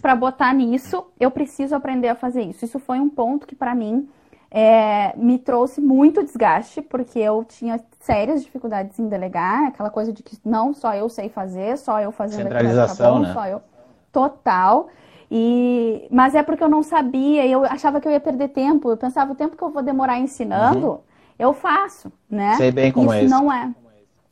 [0.00, 2.64] para botar nisso, eu preciso aprender a fazer isso.
[2.64, 4.08] Isso foi um ponto que para mim
[4.50, 10.22] é, me trouxe muito desgaste, porque eu tinha sérias dificuldades em delegar, aquela coisa de
[10.22, 13.32] que não só eu sei fazer, só eu fazendo Centralização, bom, né?
[13.32, 13.62] só eu.
[14.12, 14.88] Total.
[15.30, 18.90] E, mas é porque eu não sabia, eu achava que eu ia perder tempo.
[18.90, 20.98] Eu pensava, o tempo que eu vou demorar ensinando, uhum.
[21.38, 22.56] eu faço, né?
[22.56, 23.34] Sei bem como isso é isso.
[23.34, 23.72] não é.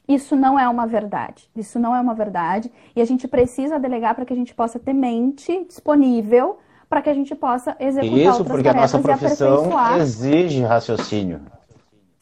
[0.08, 1.50] Isso não é uma verdade.
[1.54, 2.72] Isso não é uma verdade.
[2.96, 7.10] E a gente precisa delegar para que a gente possa ter mente disponível para que
[7.10, 11.42] a gente possa executar Isso, porque a nossa profissão exige raciocínio.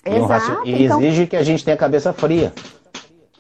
[0.04, 0.66] Exato.
[0.66, 2.52] E, então, exige que a gente tenha a cabeça fria.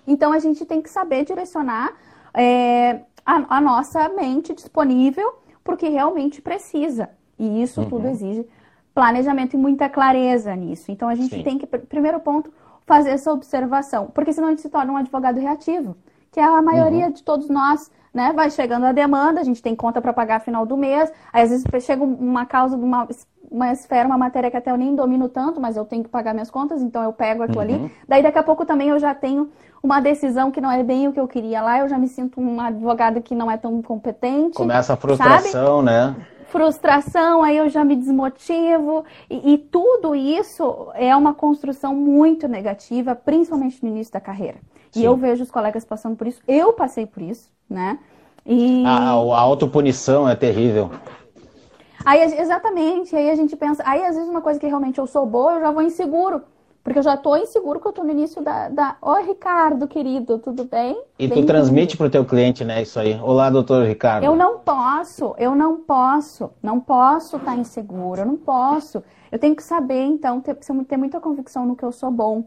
[0.06, 1.92] Então a gente tem que saber direcionar
[2.32, 7.10] é, a, a, nossa mente disponível porque realmente precisa.
[7.38, 7.88] E isso uhum.
[7.88, 8.46] tudo exige
[8.94, 10.92] planejamento e muita clareza nisso.
[10.92, 11.42] Então a gente Sim.
[11.42, 12.52] tem que, primeiro ponto,
[12.86, 15.96] fazer essa observação, porque senão a gente se torna um advogado reativo,
[16.30, 17.12] que é a maioria uhum.
[17.12, 18.32] de todos nós, né?
[18.32, 21.50] Vai chegando a demanda, a gente tem conta para pagar final do mês, aí às
[21.50, 23.06] vezes chega uma causa de uma,
[23.50, 26.32] uma esfera, uma matéria que até eu nem domino tanto, mas eu tenho que pagar
[26.32, 27.64] minhas contas, então eu pego aquilo uhum.
[27.64, 27.92] ali.
[28.08, 29.50] Daí daqui a pouco também eu já tenho
[29.82, 32.40] uma decisão que não é bem o que eu queria lá, eu já me sinto
[32.40, 34.56] uma advogada que não é tão competente.
[34.56, 35.86] Começa a frustração, sabe?
[35.86, 36.16] né?
[36.48, 39.04] Frustração, aí eu já me desmotivo.
[39.28, 44.58] E, e, tudo isso é uma construção muito negativa, principalmente no início da carreira.
[44.90, 45.00] Sim.
[45.00, 46.40] E eu vejo os colegas passando por isso.
[46.46, 47.98] Eu passei por isso, né?
[48.44, 48.84] E...
[48.86, 50.90] A, a autopunição é terrível.
[52.04, 55.26] Aí, exatamente, aí a gente pensa, aí às vezes uma coisa que realmente eu sou
[55.26, 56.42] boa, eu já vou inseguro.
[56.86, 58.96] Porque eu já estou inseguro que eu estou no início da, da.
[59.02, 60.96] Oi, Ricardo, querido, tudo bem?
[61.18, 63.18] E bem tu transmite para o teu cliente, né, isso aí.
[63.20, 64.22] Olá, doutor Ricardo.
[64.22, 69.02] Eu não posso, eu não posso, não posso estar tá inseguro, eu não posso.
[69.32, 72.44] Eu tenho que saber, então, ter, ter muita convicção no que eu sou bom.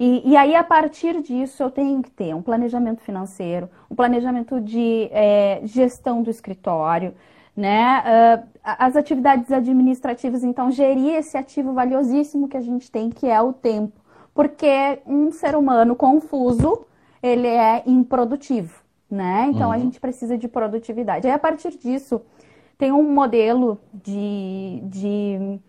[0.00, 4.60] E, e, aí, a partir disso, eu tenho que ter um planejamento financeiro, um planejamento
[4.60, 7.14] de é, gestão do escritório,
[7.56, 8.02] né?
[8.04, 13.40] Uh, as atividades administrativas, então, gerir esse ativo valiosíssimo que a gente tem, que é
[13.40, 13.98] o tempo.
[14.34, 16.84] Porque um ser humano confuso,
[17.22, 18.82] ele é improdutivo.
[19.10, 19.46] né?
[19.50, 19.72] Então uhum.
[19.72, 21.26] a gente precisa de produtividade.
[21.26, 22.20] Aí a partir disso
[22.76, 25.60] tem um modelo de, de,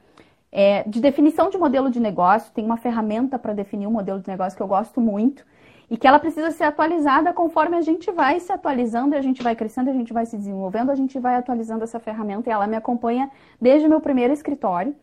[0.52, 4.28] é, de definição de modelo de negócio, tem uma ferramenta para definir um modelo de
[4.28, 5.46] negócio que eu gosto muito
[5.90, 9.56] e que ela precisa ser atualizada conforme a gente vai se atualizando, a gente vai
[9.56, 12.76] crescendo, a gente vai se desenvolvendo, a gente vai atualizando essa ferramenta e ela me
[12.76, 14.96] acompanha desde o meu primeiro escritório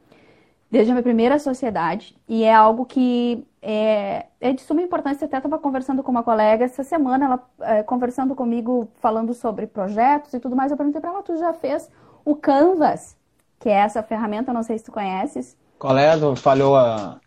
[0.75, 5.25] desde a minha primeira sociedade, e é algo que é, é de suma importância.
[5.25, 10.35] Até estava conversando com uma colega essa semana, ela é, conversando comigo, falando sobre projetos
[10.35, 10.73] e tudo mais.
[10.73, 11.89] Eu perguntei para ela: tu já fez
[12.25, 13.17] o Canvas,
[13.61, 14.53] que é essa ferramenta?
[14.53, 15.57] Não sei se tu conheces.
[15.79, 16.11] Qual é?
[16.35, 17.21] Falhou a.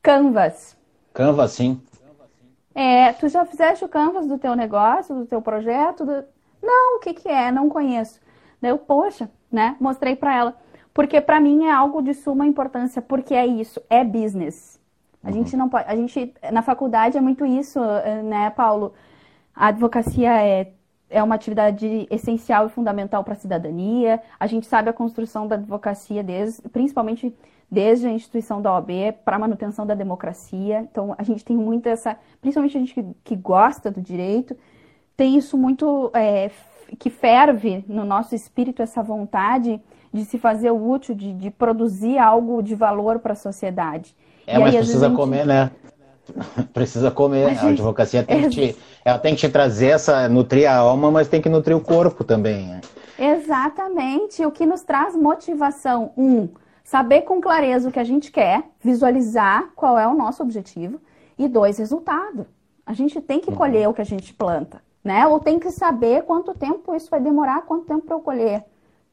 [0.00, 0.76] Canvas.
[1.12, 1.80] Canvas, sim.
[2.74, 6.04] É, tu já fizeste o Canvas do teu negócio, do teu projeto?
[6.04, 6.24] Do...
[6.62, 7.50] Não, o que, que é?
[7.50, 8.20] Não conheço.
[8.60, 9.76] Daí eu, poxa, né?
[9.80, 10.56] Mostrei para ela.
[10.92, 14.80] Porque para mim é algo de suma importância, porque é isso, é business.
[15.22, 15.34] A uhum.
[15.34, 18.94] gente não pode, a gente na faculdade é muito isso, eh, né, Paulo?
[19.54, 20.72] A advocacia é
[21.10, 24.22] é uma atividade essencial e fundamental para a cidadania.
[24.38, 27.34] A gente sabe a construção da advocacia, desde, principalmente
[27.70, 28.90] desde a instituição da OAB,
[29.24, 30.80] para a manutenção da democracia.
[30.90, 34.56] Então, a gente tem muito essa, principalmente a gente que, que gosta do direito,
[35.16, 36.50] tem isso muito é,
[36.98, 39.80] que ferve no nosso espírito, essa vontade
[40.12, 44.16] de se fazer útil, de, de produzir algo de valor para a sociedade.
[44.46, 45.16] É, e mas aí, precisa gente...
[45.16, 45.70] comer, né?
[46.72, 47.46] precisa comer.
[47.46, 47.64] A, gente...
[47.64, 51.28] a advocacia tem, que te, ela tem que te trazer essa, nutrir a alma, mas
[51.28, 52.66] tem que nutrir o corpo também.
[52.66, 52.80] Né?
[53.18, 54.44] Exatamente.
[54.44, 56.48] O que nos traz motivação, um,
[56.90, 61.00] saber com clareza o que a gente quer, visualizar qual é o nosso objetivo,
[61.38, 62.48] e dois, resultado.
[62.84, 65.24] A gente tem que colher o que a gente planta, né?
[65.24, 68.64] Ou tem que saber quanto tempo isso vai demorar, quanto tempo para eu colher,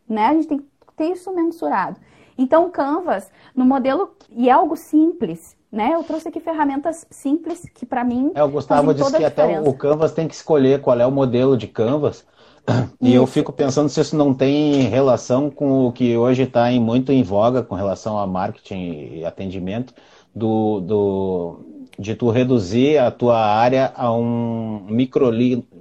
[0.09, 0.25] né?
[0.25, 1.99] A gente tem que ter isso mensurado.
[2.35, 5.91] Então, Canvas, no modelo, e é algo simples, né?
[5.93, 8.31] Eu trouxe aqui ferramentas simples que para mim.
[8.33, 11.55] É, o Gustavo disse que até o Canvas tem que escolher qual é o modelo
[11.55, 12.25] de Canvas.
[13.01, 17.11] E eu fico pensando se isso não tem relação com o que hoje está muito
[17.11, 19.93] em voga com relação a marketing e atendimento,
[20.35, 21.59] do, do,
[21.97, 25.31] de tu reduzir a tua área a um micro,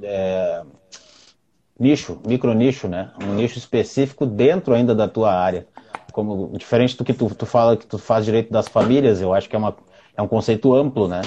[0.02, 0.62] é,
[1.78, 3.10] nicho, micro nicho, né?
[3.22, 5.66] Um nicho específico dentro ainda da tua área.
[6.12, 9.48] Como, diferente do que tu, tu fala que tu faz direito das famílias, eu acho
[9.48, 9.76] que é, uma,
[10.16, 11.20] é um conceito amplo, né?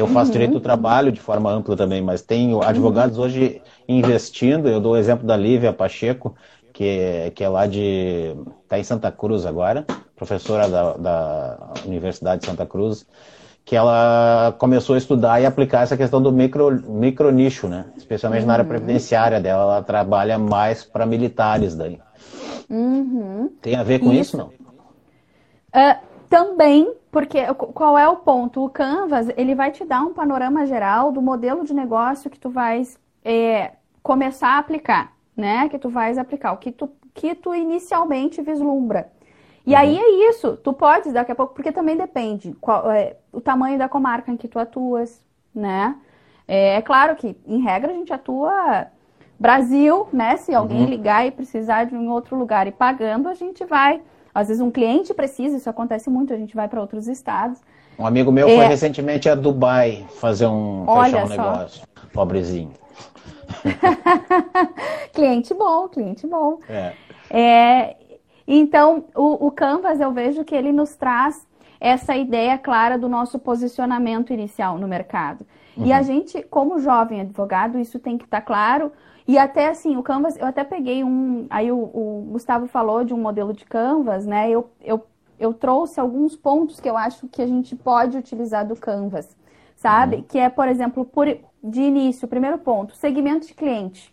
[0.00, 0.32] Eu faço uhum.
[0.32, 3.24] direito do trabalho de forma ampla também, mas tem advogados uhum.
[3.24, 4.68] hoje investindo.
[4.68, 6.34] Eu dou o exemplo da Lívia Pacheco,
[6.72, 8.34] que é, que é lá de.
[8.62, 9.84] está em Santa Cruz agora,
[10.16, 13.06] professora da, da Universidade de Santa Cruz
[13.62, 17.84] que ela começou a estudar e aplicar essa questão do micro, micro nicho, né?
[17.96, 18.48] Especialmente uhum.
[18.48, 18.68] na área uhum.
[18.68, 22.00] previdenciária dela, ela trabalha mais para militares daí.
[22.68, 23.52] Uhum.
[23.62, 24.46] Tem a ver com isso, isso não?
[24.48, 25.96] Uh,
[26.28, 28.64] também, porque qual é o ponto?
[28.64, 32.48] O Canvas, ele vai te dar um panorama geral do modelo de negócio que tu
[32.48, 35.68] vais é, começar a aplicar, né?
[35.68, 39.10] Que tu vais aplicar, o que tu, que tu inicialmente vislumbra.
[39.66, 39.78] E uhum.
[39.78, 43.78] aí é isso, tu podes daqui a pouco, porque também depende qual, é, o tamanho
[43.78, 45.22] da comarca em que tu atuas,
[45.54, 45.96] né?
[46.46, 48.86] É, é, claro que, em regra, a gente atua
[49.38, 50.36] Brasil, né?
[50.36, 50.88] Se alguém uhum.
[50.88, 54.00] ligar e precisar de um outro lugar e pagando, a gente vai.
[54.34, 57.60] Às vezes um cliente precisa, isso acontece muito, a gente vai para outros estados.
[57.98, 58.56] Um amigo meu é...
[58.56, 61.32] foi recentemente a Dubai fazer um, Olha fechar um só.
[61.36, 62.72] negócio, pobrezinho.
[65.12, 66.58] cliente bom, cliente bom.
[66.68, 66.92] É.
[67.30, 67.96] é
[68.46, 71.46] então, o, o Canvas, eu vejo que ele nos traz
[71.80, 75.46] essa ideia clara do nosso posicionamento inicial no mercado.
[75.76, 75.86] Uhum.
[75.86, 76.04] E a uhum.
[76.04, 78.92] gente, como jovem advogado, isso tem que estar tá claro.
[79.30, 81.46] E até assim, o Canvas, eu até peguei um.
[81.50, 84.50] Aí o, o, Gustavo falou de um modelo de Canvas, né?
[84.50, 85.06] Eu, eu,
[85.38, 89.36] eu trouxe alguns pontos que eu acho que a gente pode utilizar do Canvas,
[89.76, 90.16] sabe?
[90.16, 90.22] Uhum.
[90.22, 91.26] Que é, por exemplo, por,
[91.62, 94.12] de início, primeiro ponto, segmento de cliente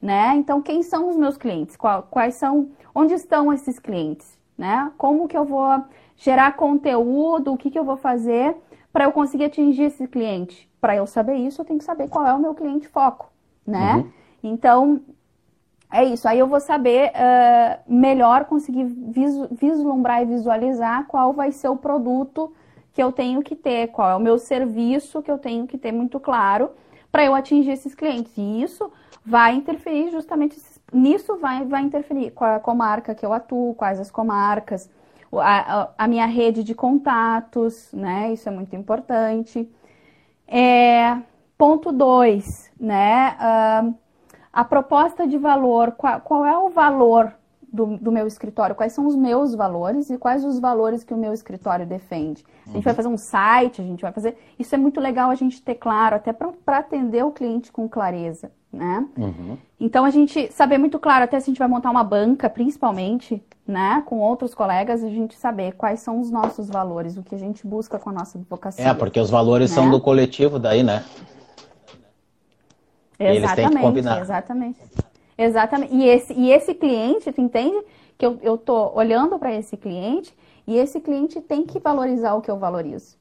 [0.00, 0.34] né?
[0.36, 1.76] Então, quem são os meus clientes?
[1.76, 4.92] Quais são, onde estão esses clientes, né?
[4.96, 5.84] Como que eu vou
[6.16, 8.56] gerar conteúdo, o que que eu vou fazer
[8.92, 10.70] para eu conseguir atingir esse cliente?
[10.80, 13.30] Para eu saber isso, eu tenho que saber qual é o meu cliente foco,
[13.66, 13.96] né?
[13.96, 14.17] Uhum.
[14.42, 15.00] Então,
[15.90, 16.28] é isso.
[16.28, 18.84] Aí eu vou saber uh, melhor conseguir
[19.50, 22.52] vislumbrar e visualizar qual vai ser o produto
[22.92, 25.92] que eu tenho que ter, qual é o meu serviço que eu tenho que ter
[25.92, 26.70] muito claro
[27.10, 28.32] para eu atingir esses clientes.
[28.36, 28.90] E isso
[29.24, 30.60] vai interferir justamente
[30.92, 34.90] nisso, vai, vai interferir é a comarca que eu atuo, quais as comarcas,
[35.32, 38.32] a, a minha rede de contatos, né?
[38.32, 39.70] Isso é muito importante.
[40.46, 41.18] É,
[41.56, 43.36] ponto 2, né?
[43.38, 43.94] Uh,
[44.58, 47.32] a proposta de valor, qual, qual, é o valor
[47.72, 51.16] do, do, meu escritório, quais são os meus valores e quais os valores que o
[51.16, 52.44] meu escritório defende.
[52.66, 54.36] A gente vai fazer um site, a gente vai fazer.
[54.58, 58.50] Isso é muito legal a gente ter claro, até para atender o cliente com clareza.
[58.72, 59.06] Né?
[59.16, 59.56] Uhum.
[59.78, 63.40] Então a gente saber muito claro, até se a gente vai montar uma banca, principalmente,
[63.64, 67.38] né, com outros colegas, a gente saber quais são os nossos valores, o que a
[67.38, 68.88] gente busca com a nossa advocacia.
[68.88, 69.76] É, porque os valores né?
[69.76, 71.04] são do coletivo daí, né?
[73.18, 74.20] Exatamente, eles têm que combinar.
[74.20, 74.80] Exatamente.
[75.36, 75.94] Exatamente.
[75.94, 77.84] E esse, e esse cliente, tu entende?
[78.16, 80.34] Que eu, eu tô olhando para esse cliente
[80.66, 83.16] e esse cliente tem que valorizar o que eu valorizo.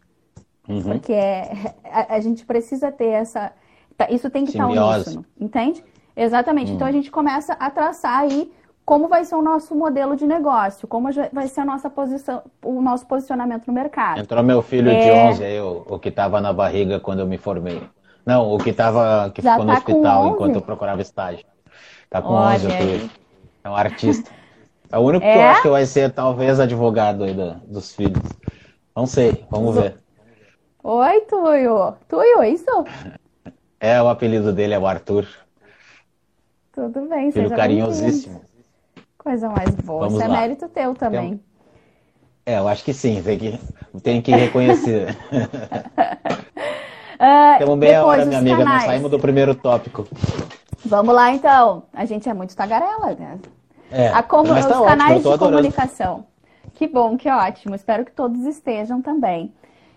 [0.68, 0.82] Uhum.
[0.82, 3.54] Porque é, a, a, gente precisa ter essa.
[3.96, 5.84] Tá, isso tem que estar uníssono, entende?
[6.16, 6.70] Exatamente.
[6.70, 6.76] Uhum.
[6.76, 8.52] Então a gente começa a traçar aí
[8.84, 12.82] como vai ser o nosso modelo de negócio, como vai ser a nossa posição, o
[12.82, 14.20] nosso posicionamento no mercado.
[14.20, 15.00] Entrou meu filho é...
[15.00, 17.82] de 11 aí, o, o que estava na barriga quando eu me formei.
[18.28, 21.46] Não, o que tava, que Já ficou tá no hospital enquanto eu procurava estágio.
[22.10, 23.12] Tá com Olha 11, aí.
[23.64, 24.30] é um artista.
[24.92, 25.32] É o único é?
[25.32, 27.34] que eu acho que vai ser talvez advogado aí
[27.66, 28.22] dos filhos.
[28.94, 29.96] Não sei, vamos ver.
[30.84, 31.94] Oi, Tuyo.
[32.10, 32.66] Tuyo, é isso?
[33.80, 35.26] É, o apelido dele é o Arthur.
[36.74, 38.42] Tudo bem, Filho carinhosíssimo.
[39.18, 40.00] Coisa mais boa.
[40.00, 40.38] Vamos Isso é lá.
[40.38, 41.40] é mérito teu também.
[42.46, 43.60] É, eu acho que sim, tem que,
[44.02, 45.16] tem que reconhecer.
[47.20, 48.82] uh, Temos meia hora, minha amiga, canais.
[48.84, 50.08] não saímos do primeiro tópico.
[50.86, 51.84] Vamos lá, então.
[51.94, 53.40] A gente é muito tagarela, né?
[53.92, 56.26] É, a como, tá os ótimo, canais de comunicação.
[56.74, 57.76] Que bom, que ótimo.
[57.76, 59.54] Espero que todos estejam também.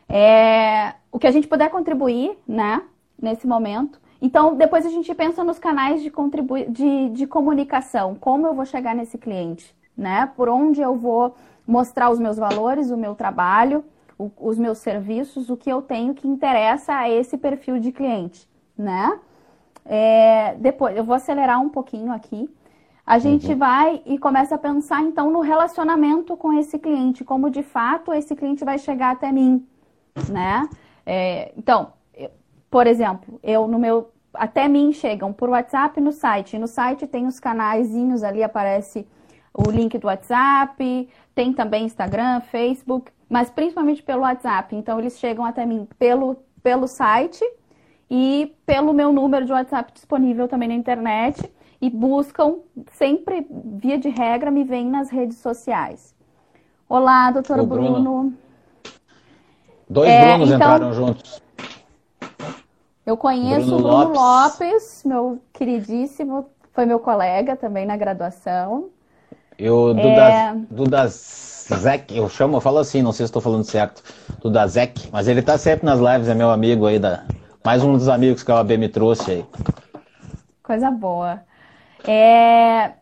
[0.08, 2.82] É, o que a gente puder contribuir, né,
[3.20, 4.00] nesse momento.
[4.20, 6.12] Então, depois a gente pensa nos canais de,
[6.68, 8.14] de, de comunicação.
[8.14, 10.30] Como eu vou chegar nesse cliente, né?
[10.36, 11.34] Por onde eu vou
[11.66, 13.84] mostrar os meus valores, o meu trabalho,
[14.20, 18.46] o, os meus serviços, o que eu tenho que interessa a esse perfil de cliente,
[18.76, 19.18] né?
[19.84, 22.48] É, depois, eu vou acelerar um pouquinho aqui.
[23.06, 23.58] A gente uhum.
[23.58, 28.36] vai e começa a pensar então no relacionamento com esse cliente, como de fato esse
[28.36, 29.66] cliente vai chegar até mim,
[30.28, 30.68] né?
[31.06, 32.30] É, então, eu,
[32.70, 36.58] por exemplo, eu no meu até mim chegam por WhatsApp no site.
[36.58, 39.08] No site tem os canaizinhos ali aparece
[39.52, 44.74] o link do WhatsApp, tem também Instagram, Facebook, mas principalmente pelo WhatsApp.
[44.74, 47.42] Então eles chegam até mim pelo pelo site
[48.10, 52.56] e pelo meu número de WhatsApp disponível também na internet e buscam,
[52.92, 56.14] sempre, via de regra, me vêm nas redes sociais.
[56.88, 57.92] Olá, doutor Bruno.
[57.92, 58.34] Bruno.
[59.88, 61.42] Dois é, Brunos então, entraram juntos.
[63.06, 64.60] Eu conheço Bruno o Bruno Lopes.
[64.60, 68.90] Lopes, meu queridíssimo, foi meu colega também na graduação.
[69.60, 70.54] Eu, do, é...
[70.70, 74.02] do das Zek, eu chamo, eu falo assim, não sei se estou falando certo,
[74.40, 77.24] do da Zek, mas ele tá sempre nas lives, é meu amigo aí da,
[77.62, 79.46] mais um dos amigos que a OAB me trouxe aí.
[80.62, 81.42] Coisa boa.
[82.08, 82.92] É...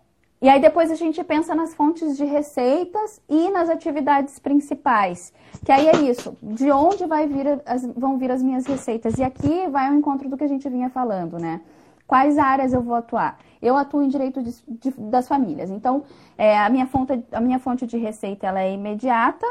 [0.42, 5.32] E aí depois a gente pensa nas fontes de receitas e nas atividades principais.
[5.64, 9.16] Que aí é isso, de onde vai vir as, vão vir as minhas receitas?
[9.16, 11.60] E aqui vai ao encontro do que a gente vinha falando, né?
[12.04, 13.38] Quais áreas eu vou atuar?
[13.60, 15.70] Eu atuo em direito de, de, das famílias.
[15.70, 16.04] Então,
[16.36, 19.46] é, a, minha fonte, a minha fonte de receita ela é imediata,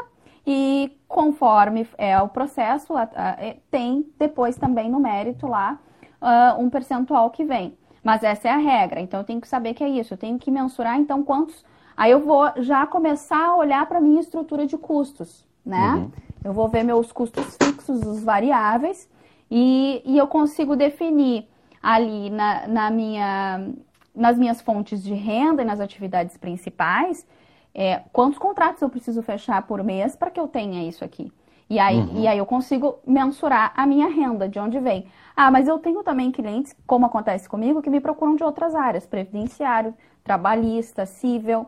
[0.46, 5.78] e conforme é o processo, é, tem depois também no mérito lá
[6.22, 7.76] uh, um percentual que vem.
[8.02, 10.38] Mas essa é a regra, então eu tenho que saber que é isso, eu tenho
[10.38, 11.62] que mensurar então quantos.
[11.94, 15.94] Aí eu vou já começar a olhar para a minha estrutura de custos, né?
[15.94, 16.10] Uhum.
[16.42, 19.06] Eu vou ver meus custos fixos, os variáveis,
[19.50, 21.46] e, e eu consigo definir
[21.82, 23.68] ali na, na minha,
[24.18, 27.26] nas minhas fontes de renda e nas atividades principais
[27.74, 31.32] é, quantos contratos eu preciso fechar por mês para que eu tenha isso aqui.
[31.70, 32.22] E aí, uhum.
[32.22, 35.06] e aí eu consigo mensurar a minha renda, de onde vem.
[35.36, 39.06] Ah, mas eu tenho também clientes, como acontece comigo, que me procuram de outras áreas,
[39.06, 41.66] previdenciário, trabalhista, civil.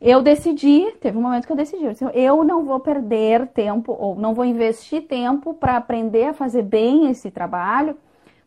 [0.00, 3.96] Eu decidi, teve um momento que eu decidi, eu, disse, eu não vou perder tempo,
[3.98, 7.96] ou não vou investir tempo para aprender a fazer bem esse trabalho,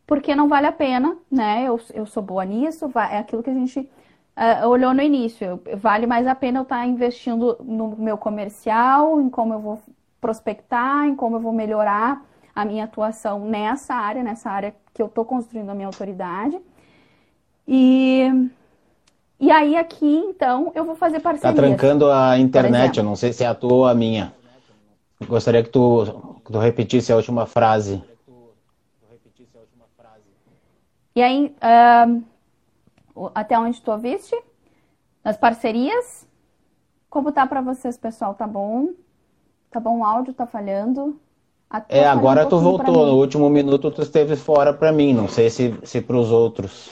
[0.08, 1.64] porque não vale a pena, né?
[1.66, 5.62] Eu, eu sou boa nisso, é aquilo que a gente uh, olhou no início.
[5.78, 9.82] Vale mais a pena eu estar tá investindo no meu comercial, em como eu vou
[10.22, 12.24] prospectar, em como eu vou melhorar
[12.56, 16.58] a minha atuação nessa área, nessa área que eu estou construindo a minha autoridade.
[17.68, 18.50] E,
[19.40, 21.54] e aí aqui, então, eu vou fazer parceria.
[21.54, 24.34] Tá trancando a internet, eu não sei se é a tua ou a minha.
[25.28, 28.02] Gostaria que tu, que tu repetisse a última frase.
[31.16, 31.56] E aí,
[33.16, 34.36] uh, até onde tu ouviste?
[35.24, 36.28] Nas parcerias?
[37.10, 38.34] Como tá para vocês, pessoal?
[38.34, 38.90] Tá bom?
[39.72, 40.34] Tá bom o áudio?
[40.34, 41.18] Tá falhando?
[41.70, 43.06] Até é, agora um tu voltou.
[43.06, 45.14] No último minuto tu esteve fora para mim.
[45.14, 46.90] Não sei se, se para os outros.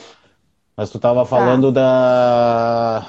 [0.75, 1.81] Mas tu tava falando tá.
[3.01, 3.05] da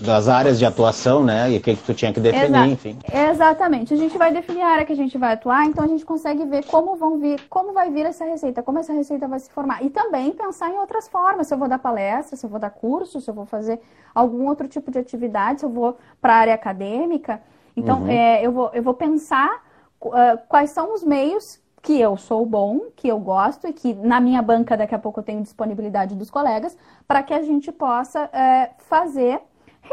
[0.00, 1.50] das áreas de atuação, né?
[1.50, 2.98] E o que, que tu tinha que definir, Exa enfim.
[3.12, 3.94] Exatamente.
[3.94, 6.44] A gente vai definir a área que a gente vai atuar, então a gente consegue
[6.44, 9.84] ver como vão vir, como vai vir essa receita, como essa receita vai se formar.
[9.84, 12.70] E também pensar em outras formas, se eu vou dar palestra, se eu vou dar
[12.70, 13.80] curso, se eu vou fazer
[14.14, 17.40] algum outro tipo de atividade, se eu vou para a área acadêmica.
[17.76, 18.08] Então, uhum.
[18.08, 19.62] é, eu, vou, eu vou pensar
[20.02, 24.20] uh, quais são os meios que eu sou bom, que eu gosto e que na
[24.20, 26.76] minha banca daqui a pouco eu tenho disponibilidade dos colegas
[27.08, 29.40] para que a gente possa é, fazer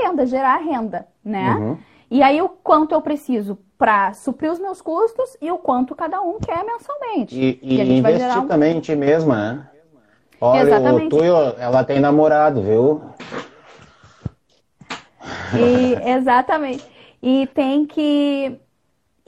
[0.01, 1.55] renda, gerar renda, né?
[1.55, 1.77] Uhum.
[2.09, 6.21] E aí o quanto eu preciso para suprir os meus custos e o quanto cada
[6.21, 7.35] um quer mensalmente.
[7.35, 8.47] E, e, e investir um...
[8.47, 9.67] também em ti mesma, né?
[10.39, 11.15] Olha, Exatamente.
[11.15, 13.01] o Tuyo, ela tem namorado, viu?
[15.55, 16.85] E, exatamente.
[17.21, 18.59] E tem que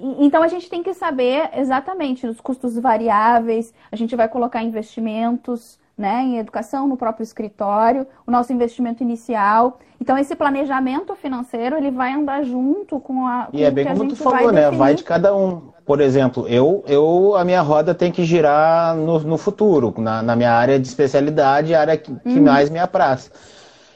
[0.01, 5.78] então a gente tem que saber exatamente os custos variáveis, a gente vai colocar investimentos
[5.99, 9.79] né, em educação no próprio escritório, o nosso investimento inicial.
[9.99, 14.07] Então esse planejamento financeiro ele vai andar junto com a com E é bem como
[14.07, 14.61] tu falou, vai né?
[14.61, 14.77] Definir.
[14.77, 15.73] Vai de cada um.
[15.85, 20.37] Por exemplo, eu, eu a minha roda tem que girar no, no futuro, na, na
[20.37, 22.45] minha área de especialidade, área que, que uhum.
[22.45, 23.29] mais me apraz.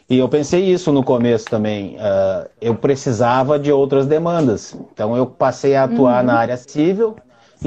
[0.10, 1.96] E eu pensei isso no começo também.
[1.96, 4.76] Uh, eu precisava de outras demandas.
[4.92, 6.28] Então eu passei a atuar uhum.
[6.28, 7.16] na área civil,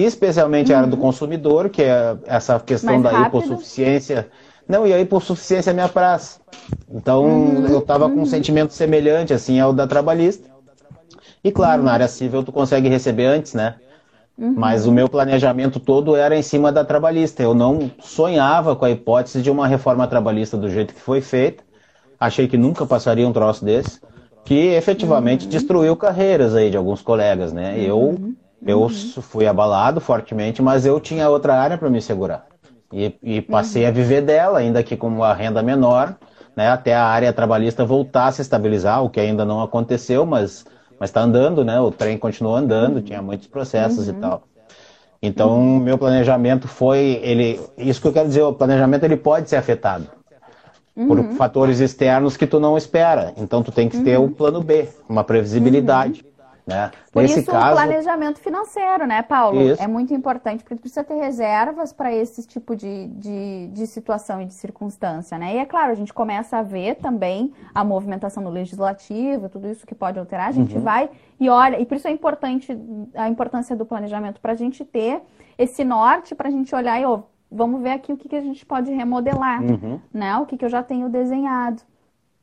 [0.04, 0.76] especialmente uhum.
[0.76, 1.02] a área do uhum.
[1.02, 3.38] consumidor, que é essa questão Mais da rápido.
[3.38, 4.28] hipossuficiência.
[4.68, 6.40] Não, e a hipossuficiência me apraz.
[6.90, 7.66] Então uhum.
[7.66, 8.26] eu estava com um uhum.
[8.26, 10.48] sentimento semelhante assim ao da trabalhista.
[11.42, 11.94] E claro, na uhum.
[11.94, 13.76] área civil tu consegue receber antes, né?
[14.38, 17.42] Mas o meu planejamento todo era em cima da trabalhista.
[17.42, 21.64] Eu não sonhava com a hipótese de uma reforma trabalhista do jeito que foi feita
[22.18, 24.00] achei que nunca passaria um troço desse,
[24.44, 25.50] que efetivamente uhum.
[25.50, 27.74] destruiu carreiras aí de alguns colegas, né?
[27.74, 27.82] Uhum.
[27.82, 28.34] eu
[28.74, 29.22] uhum.
[29.22, 32.46] fui abalado fortemente, mas eu tinha outra área para me segurar.
[32.92, 36.16] E, e passei a viver dela, ainda que com uma renda menor,
[36.56, 36.70] né?
[36.70, 40.64] Até a área trabalhista voltar a se estabilizar, o que ainda não aconteceu, mas
[41.00, 41.80] está andando, né?
[41.80, 44.42] O trem continuou andando, tinha muitos processos e tal.
[45.20, 49.56] Então, meu planejamento foi ele, isso que eu quero dizer, o planejamento ele pode ser
[49.56, 50.06] afetado
[50.96, 51.06] uhum.
[51.06, 53.34] por fatores externos que tu não espera.
[53.36, 54.04] Então tu tem que uhum.
[54.04, 56.24] ter um plano B, uma previsibilidade.
[56.66, 56.90] Né?
[57.12, 57.68] Por Nesse isso caso...
[57.68, 59.62] o planejamento financeiro, né, Paulo?
[59.62, 59.80] Isso.
[59.80, 64.46] É muito importante, porque precisa ter reservas para esse tipo de, de, de, situação e
[64.46, 65.54] de circunstância, né?
[65.54, 69.86] E é claro, a gente começa a ver também a movimentação no legislativo, tudo isso
[69.86, 70.82] que pode alterar, a gente uhum.
[70.82, 71.08] vai
[71.38, 72.76] e olha, e por isso é importante
[73.14, 75.22] a importância do planejamento, para a gente ter
[75.56, 78.40] esse norte, para a gente olhar e, oh, vamos ver aqui o que, que a
[78.40, 80.00] gente pode remodelar, uhum.
[80.12, 80.36] né?
[80.38, 81.80] O que, que eu já tenho desenhado.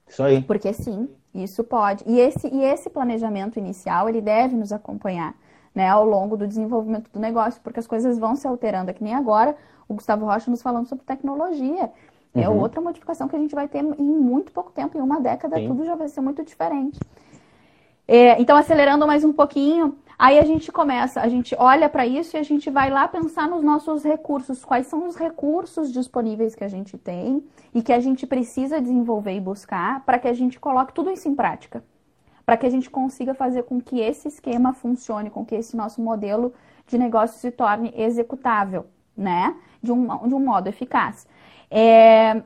[0.07, 0.41] Isso aí.
[0.41, 2.03] Porque sim, isso pode.
[2.07, 5.33] E esse, e esse planejamento inicial, ele deve nos acompanhar,
[5.73, 5.89] né?
[5.89, 8.91] Ao longo do desenvolvimento do negócio, porque as coisas vão se alterando.
[8.91, 9.55] É que nem agora
[9.87, 11.91] o Gustavo Rocha nos falando sobre tecnologia.
[12.35, 12.59] É uhum.
[12.59, 15.67] outra modificação que a gente vai ter em muito pouco tempo, em uma década, sim.
[15.67, 16.99] tudo já vai ser muito diferente.
[18.07, 22.35] É, então, acelerando mais um pouquinho, Aí a gente começa, a gente olha para isso
[22.35, 26.63] e a gente vai lá pensar nos nossos recursos, quais são os recursos disponíveis que
[26.63, 27.43] a gente tem
[27.73, 31.27] e que a gente precisa desenvolver e buscar para que a gente coloque tudo isso
[31.27, 31.83] em prática.
[32.45, 36.01] Para que a gente consiga fazer com que esse esquema funcione, com que esse nosso
[36.01, 36.53] modelo
[36.87, 38.85] de negócio se torne executável,
[39.15, 39.55] né?
[39.81, 41.25] De um, de um modo eficaz.
[41.71, 42.43] É,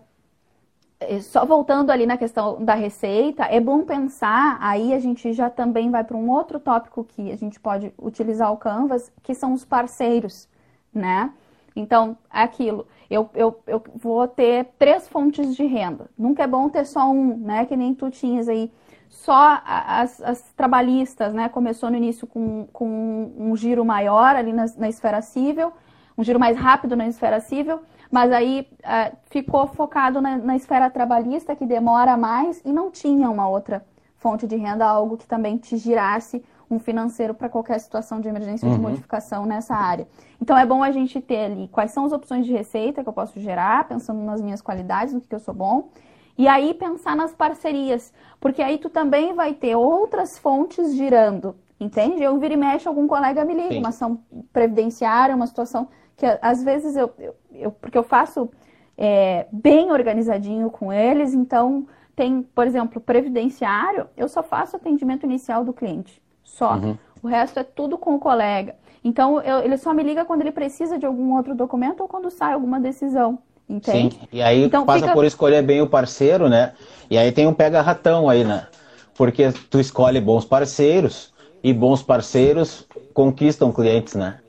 [1.21, 5.91] só voltando ali na questão da receita, é bom pensar, aí a gente já também
[5.91, 9.63] vai para um outro tópico que a gente pode utilizar o Canvas, que são os
[9.63, 10.49] parceiros,
[10.93, 11.31] né?
[11.75, 16.09] Então, é aquilo, eu, eu, eu vou ter três fontes de renda.
[16.17, 17.65] Nunca é bom ter só um, né?
[17.65, 18.71] Que nem tu tinhas aí.
[19.07, 21.47] Só as, as trabalhistas, né?
[21.47, 25.71] Começou no início com, com um giro maior ali na, na esfera civil,
[26.17, 27.79] um giro mais rápido na esfera civil
[28.11, 33.29] mas aí é, ficou focado na, na, esfera trabalhista, que demora mais, e não tinha
[33.29, 33.85] uma outra
[34.17, 38.65] fonte de renda, algo que também te girasse um financeiro para qualquer situação de emergência
[38.65, 38.77] ou uhum.
[38.77, 40.07] de modificação nessa área.
[40.41, 43.13] Então é bom a gente ter ali quais são as opções de receita que eu
[43.13, 45.89] posso gerar, pensando nas minhas qualidades, no que, que eu sou bom.
[46.37, 52.21] E aí pensar nas parcerias, porque aí tu também vai ter outras fontes girando, entende?
[52.21, 53.79] Eu vira e mexe, algum colega me liga, Sim.
[53.79, 54.19] uma ação
[54.53, 55.87] previdenciária, uma situação
[56.17, 58.49] que às vezes eu, eu, eu porque eu faço
[58.97, 65.63] é, bem organizadinho com eles, então tem, por exemplo, previdenciário, eu só faço atendimento inicial
[65.63, 66.73] do cliente, só.
[66.73, 66.97] Uhum.
[67.21, 68.75] O resto é tudo com o colega.
[69.03, 72.29] Então, eu, ele só me liga quando ele precisa de algum outro documento ou quando
[72.31, 73.37] sai alguma decisão.
[73.69, 74.15] Entende?
[74.15, 75.13] Sim, e aí então, passa fica...
[75.13, 76.73] por escolher bem o parceiro, né?
[77.09, 78.65] E aí tem um pega-ratão aí, né?
[79.13, 84.39] Porque tu escolhe bons parceiros e bons parceiros conquistam clientes, né?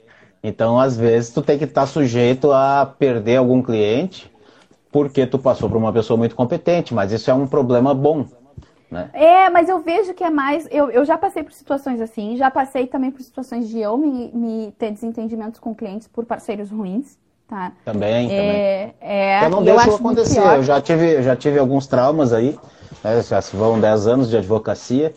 [0.43, 4.31] Então, às vezes, tu tem que estar tá sujeito a perder algum cliente
[4.91, 8.25] porque tu passou por uma pessoa muito competente, mas isso é um problema bom.
[8.91, 9.11] Né?
[9.13, 10.67] É, mas eu vejo que é mais.
[10.71, 14.31] Eu, eu já passei por situações assim, já passei também por situações de eu me,
[14.33, 17.19] me ter desentendimentos com clientes por parceiros ruins.
[17.47, 17.73] Tá.
[17.85, 18.95] Também, é, também.
[19.01, 20.41] É, eu não deixo acontecer.
[20.41, 22.59] Eu já tive, já tive alguns traumas aí,
[23.03, 25.15] né, já vão 10 anos de advocacia,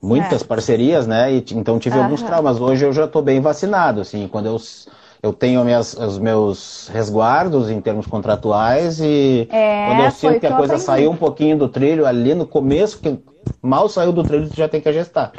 [0.00, 0.44] muitas é.
[0.44, 1.32] parcerias, né?
[1.32, 2.60] E, então tive alguns traumas.
[2.60, 4.58] Hoje eu já estou bem vacinado, assim, quando eu
[5.22, 10.46] eu tenho minhas, os meus resguardos em termos contratuais e é, quando eu sinto que
[10.46, 13.18] a coisa saiu um pouquinho do trilho ali no começo, que
[13.60, 15.32] mal saiu do trilho, tu já tem que ajustar.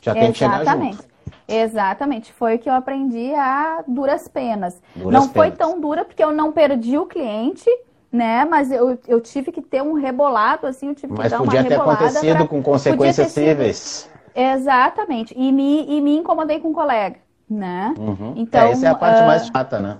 [0.00, 1.04] Já tem que chegar junto.
[1.48, 4.80] Exatamente, foi o que eu aprendi a duras penas.
[4.94, 5.32] Duras não penas.
[5.32, 7.68] foi tão dura porque eu não perdi o cliente,
[8.12, 8.44] né?
[8.44, 11.64] Mas eu, eu tive que ter um rebolado, assim, eu tive que Mas dar podia
[11.64, 12.46] ter acontecido pra...
[12.46, 14.10] com consequências cíveis.
[14.34, 17.16] Exatamente, e me, e me incomodei com um colega
[17.52, 17.94] né?
[17.98, 18.34] Uhum.
[18.36, 19.26] Então, é, essa é a parte uh...
[19.26, 19.98] mais chata, né?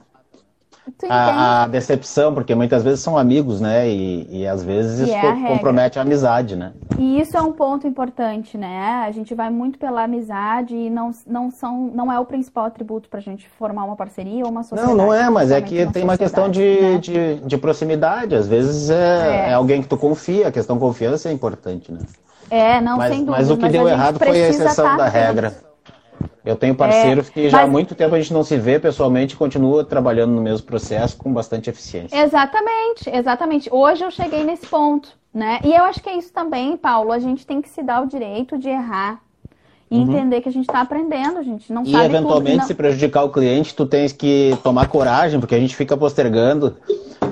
[1.09, 3.89] A, a, decepção, porque muitas vezes são amigos, né?
[3.89, 6.73] E, e às vezes isso é compromete a amizade, né?
[6.99, 9.05] E isso é um ponto importante, né?
[9.07, 13.09] A gente vai muito pela amizade e não, não, são, não é o principal atributo
[13.09, 14.97] para a gente formar uma parceria ou uma sociedade.
[14.97, 16.99] Não, não é, mas é que uma tem uma questão de, né?
[16.99, 18.35] de, de, proximidade.
[18.35, 19.51] Às vezes é, é.
[19.51, 22.01] é, alguém que tu confia, a questão confiança é importante, né?
[22.51, 23.39] É, não, mas, sem dúvida.
[23.39, 25.55] Mas o que deu errado foi a exceção tá da regra.
[26.45, 27.67] Eu tenho parceiros é, que já mas...
[27.67, 31.17] há muito tempo a gente não se vê pessoalmente e continua trabalhando no mesmo processo
[31.17, 32.17] com bastante eficiência.
[32.17, 33.69] Exatamente, exatamente.
[33.73, 35.61] Hoje eu cheguei nesse ponto, né?
[35.65, 37.13] E eu acho que é isso também, Paulo.
[37.13, 39.21] A gente tem que se dar o direito de errar
[39.93, 40.03] e uhum.
[40.05, 42.67] entender que a gente está aprendendo, a gente não e sabe eventualmente, não...
[42.67, 46.77] se prejudicar o cliente, tu tens que tomar coragem, porque a gente fica postergando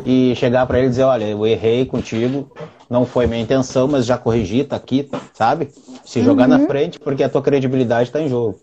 [0.04, 2.50] e chegar para ele e dizer, olha, eu errei contigo,
[2.88, 5.70] não foi minha intenção, mas já corrigi, tá aqui, sabe?
[6.04, 6.58] Se jogar uhum.
[6.58, 8.58] na frente, porque a tua credibilidade está em jogo.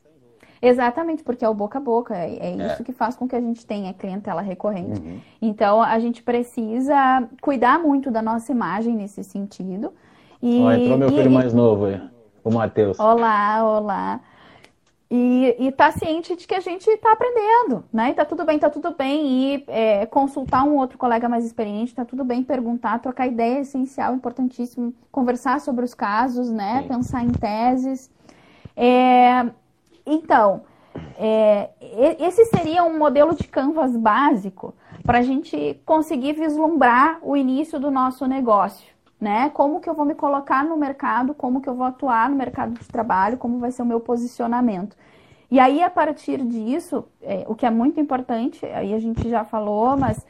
[0.62, 3.36] Exatamente, porque é o boca a boca, é, é, é, isso que faz com que
[3.36, 5.00] a gente tenha clientela recorrente.
[5.00, 5.20] Uhum.
[5.42, 9.94] Então, a gente precisa cuidar muito da nossa imagem nesse sentido.
[10.42, 12.02] E, Ó, entrou meu filho e, mais novo aí,
[12.44, 13.00] o Matheus.
[13.00, 14.22] Olá, olá.
[15.10, 18.10] E, e tá ciente de que a gente está aprendendo, né?
[18.10, 19.26] E tá tudo bem, tá tudo bem.
[19.26, 23.62] E é, consultar um outro colega mais experiente, tá tudo bem perguntar, trocar ideia é
[23.62, 24.94] essencial, importantíssimo.
[25.10, 26.82] Conversar sobre os casos, né?
[26.82, 26.88] Sim.
[26.90, 28.12] Pensar em teses.
[28.76, 29.46] É,
[30.08, 30.62] então,
[31.18, 31.70] é,
[32.20, 37.92] esse seria um modelo de canvas básico para a gente conseguir vislumbrar o início do
[37.92, 38.88] nosso negócio.
[39.20, 39.50] Né?
[39.50, 42.74] Como que eu vou me colocar no mercado, como que eu vou atuar no mercado
[42.74, 44.96] de trabalho, como vai ser o meu posicionamento.
[45.50, 49.44] E aí, a partir disso, é, o que é muito importante, aí a gente já
[49.44, 50.26] falou, mas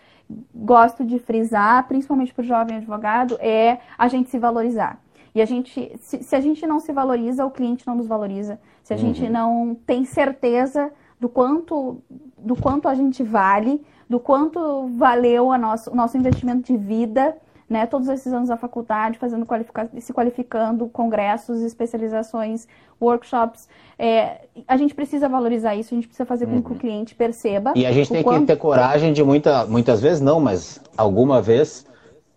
[0.54, 5.00] gosto de frisar, principalmente para o jovem advogado, é a gente se valorizar.
[5.38, 8.60] E a gente, se, se, a gente não se valoriza, o cliente não nos valoriza.
[8.82, 9.02] Se a uhum.
[9.04, 12.02] gente não tem certeza do quanto,
[12.40, 17.38] do quanto a gente vale, do quanto valeu a nosso, o nosso investimento de vida,
[17.70, 17.86] né?
[17.86, 22.68] Todos esses anos da faculdade, fazendo qualifica se qualificando, congressos, especializações,
[23.00, 23.70] workshops.
[24.00, 26.62] É, a gente precisa valorizar isso, a gente precisa fazer com uhum.
[26.64, 26.80] que o uhum.
[26.80, 27.74] cliente perceba.
[27.76, 28.40] E a gente tem quanto...
[28.40, 31.86] que ter coragem de muita, muitas vezes não, mas alguma vez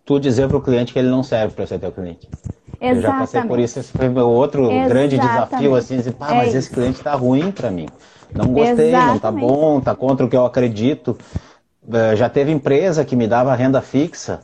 [0.05, 2.29] tu dizer para o cliente que ele não serve para ser teu cliente.
[2.81, 2.95] Exatamente.
[2.95, 4.89] Eu já passei por isso, esse foi meu outro Exatamente.
[4.89, 6.57] grande desafio, assim, dizer, pá, é mas isso.
[6.57, 7.87] esse cliente está ruim para mim.
[8.33, 9.11] Não gostei, Exatamente.
[9.11, 11.15] não tá bom, tá contra o que eu acredito.
[11.93, 14.41] Eh, já teve empresa que me dava renda fixa,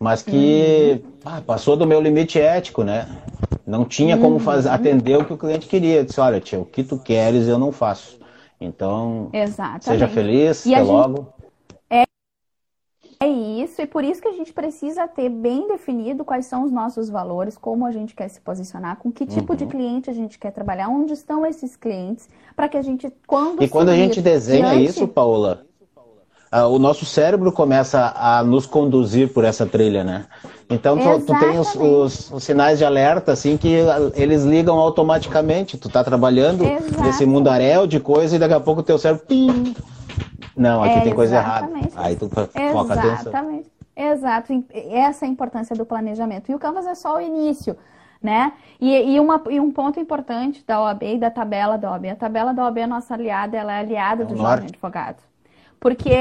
[0.00, 1.12] mas que uhum.
[1.24, 3.06] ah, passou do meu limite ético, né?
[3.66, 4.74] Não tinha como fazer, uhum.
[4.74, 5.96] atender o que o cliente queria.
[5.96, 8.18] Eu disse, olha, tia, o que tu queres eu não faço.
[8.60, 9.84] Então, Exatamente.
[9.84, 11.28] seja feliz, até logo.
[13.76, 17.10] Isso, e por isso que a gente precisa ter bem definido quais são os nossos
[17.10, 19.58] valores, como a gente quer se posicionar, com que tipo uhum.
[19.58, 23.62] de cliente a gente quer trabalhar, onde estão esses clientes, para que a gente, quando.
[23.62, 24.84] E quando a gente desenha diante...
[24.86, 25.66] isso, Paula,
[26.70, 30.24] o nosso cérebro começa a nos conduzir por essa trilha, né?
[30.70, 33.76] Então tu, tu tem os, os, os, sinais de alerta, assim, que
[34.14, 35.76] eles ligam automaticamente.
[35.76, 37.02] Tu tá trabalhando Exato.
[37.02, 39.26] nesse mundaréu de coisa e daqui a pouco o teu cérebro.
[39.26, 39.74] Pim,
[40.56, 41.70] não, aqui é, tem coisa errada.
[41.96, 42.50] Aí tu foca
[42.94, 43.28] exatamente.
[43.28, 43.62] atenção.
[43.94, 44.64] Exato.
[44.72, 46.50] Essa é a importância do planejamento.
[46.50, 47.76] E o Canvas é só o início.
[48.22, 48.52] Né?
[48.80, 52.06] E, e, uma, e um ponto importante da OAB e da tabela da OAB.
[52.06, 55.22] A tabela da OAB é nossa aliada, ela é aliada é do jovem advogado.
[55.78, 56.16] Porque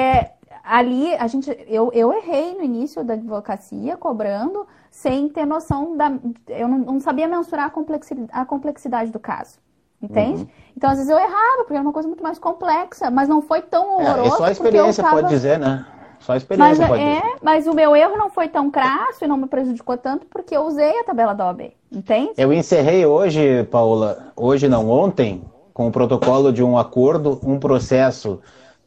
[0.63, 6.11] ali a gente, eu, eu errei no início da advocacia, cobrando, sem ter noção da.
[6.49, 9.57] Eu não, não sabia mensurar a complexidade, a complexidade do caso.
[10.05, 10.41] Entende?
[10.41, 10.47] Uhum.
[10.75, 13.61] Então, às vezes eu errava, porque era uma coisa muito mais complexa, mas não foi
[13.61, 14.35] tão horroroso.
[14.35, 15.15] É, só a experiência tava...
[15.15, 15.85] pode dizer, né?
[16.19, 17.35] Só a experiência mas, pode é, dizer.
[17.41, 20.63] Mas o meu erro não foi tão crasso e não me prejudicou tanto porque eu
[20.63, 22.31] usei a tabela da OAB, entende?
[22.37, 25.43] Eu encerrei hoje, Paula, hoje não, ontem,
[25.73, 28.39] com o protocolo de um acordo, um processo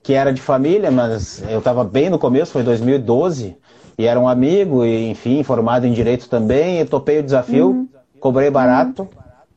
[0.02, 3.56] que era de família, mas eu estava bem no começo, foi 2012,
[3.96, 7.68] e era um amigo, e enfim, formado em direito também, e topei o desafio.
[7.68, 7.88] Uhum
[8.18, 9.08] cobrei barato uhum.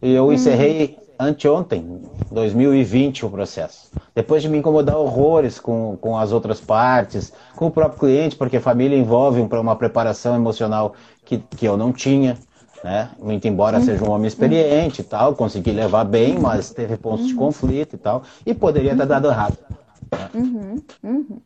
[0.02, 2.02] e eu encerrei anteontem,
[2.32, 3.92] 2020, o processo.
[4.16, 8.58] Depois de me incomodar horrores com, com as outras partes, com o próprio cliente, porque
[8.58, 12.38] a família envolve uma preparação emocional que, que eu não tinha.
[12.84, 13.10] Né?
[13.22, 13.84] Muito embora uhum.
[13.84, 17.28] seja um homem experiente e tal, consegui levar bem, mas teve pontos uhum.
[17.28, 19.58] de conflito e tal, e poderia ter dado errado.
[20.12, 20.30] Né?
[20.34, 20.76] Uhum.
[21.04, 21.42] uhum.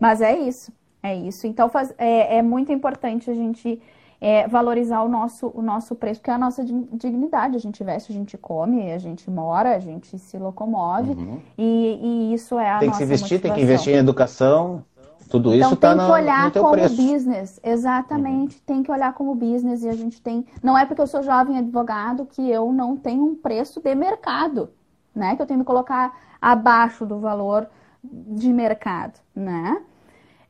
[0.00, 1.46] Mas é isso, é isso.
[1.46, 3.80] Então faz, é, é muito importante a gente
[4.22, 7.56] é, valorizar o nosso, o nosso preço, que é a nossa dignidade.
[7.56, 11.10] A gente veste, a gente come, a gente mora, a gente se locomove.
[11.10, 11.40] Uhum.
[11.58, 14.84] E, e, isso é a Tem que se investir, tem que investir em educação.
[15.28, 16.94] Tudo então, isso está no, olhar no teu como preço.
[16.94, 18.54] business, exatamente.
[18.58, 18.62] Uhum.
[18.64, 20.46] Tem que olhar como business e a gente tem.
[20.62, 24.70] Não é porque eu sou jovem advogado que eu não tenho um preço de mercado,
[25.12, 25.34] né?
[25.34, 27.66] Que eu tenho que me colocar abaixo do valor
[28.04, 29.82] de mercado, né?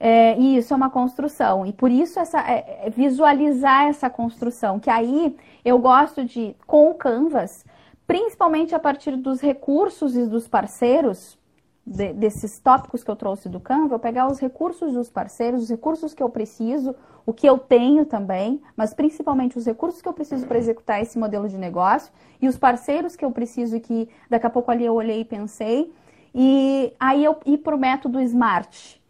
[0.04, 1.64] É, e isso é uma construção.
[1.64, 6.90] E por isso essa, é, é, visualizar essa construção, que aí eu gosto de, com
[6.90, 7.64] o Canvas,
[8.04, 11.38] principalmente a partir dos recursos e dos parceiros,
[11.86, 15.70] de, desses tópicos que eu trouxe do Canva, eu pegar os recursos dos parceiros, os
[15.70, 20.12] recursos que eu preciso, o que eu tenho também, mas principalmente os recursos que eu
[20.12, 24.08] preciso para executar esse modelo de negócio e os parceiros que eu preciso e que
[24.28, 25.92] daqui a pouco ali eu olhei e pensei.
[26.34, 29.00] E aí eu ir para o método SMART,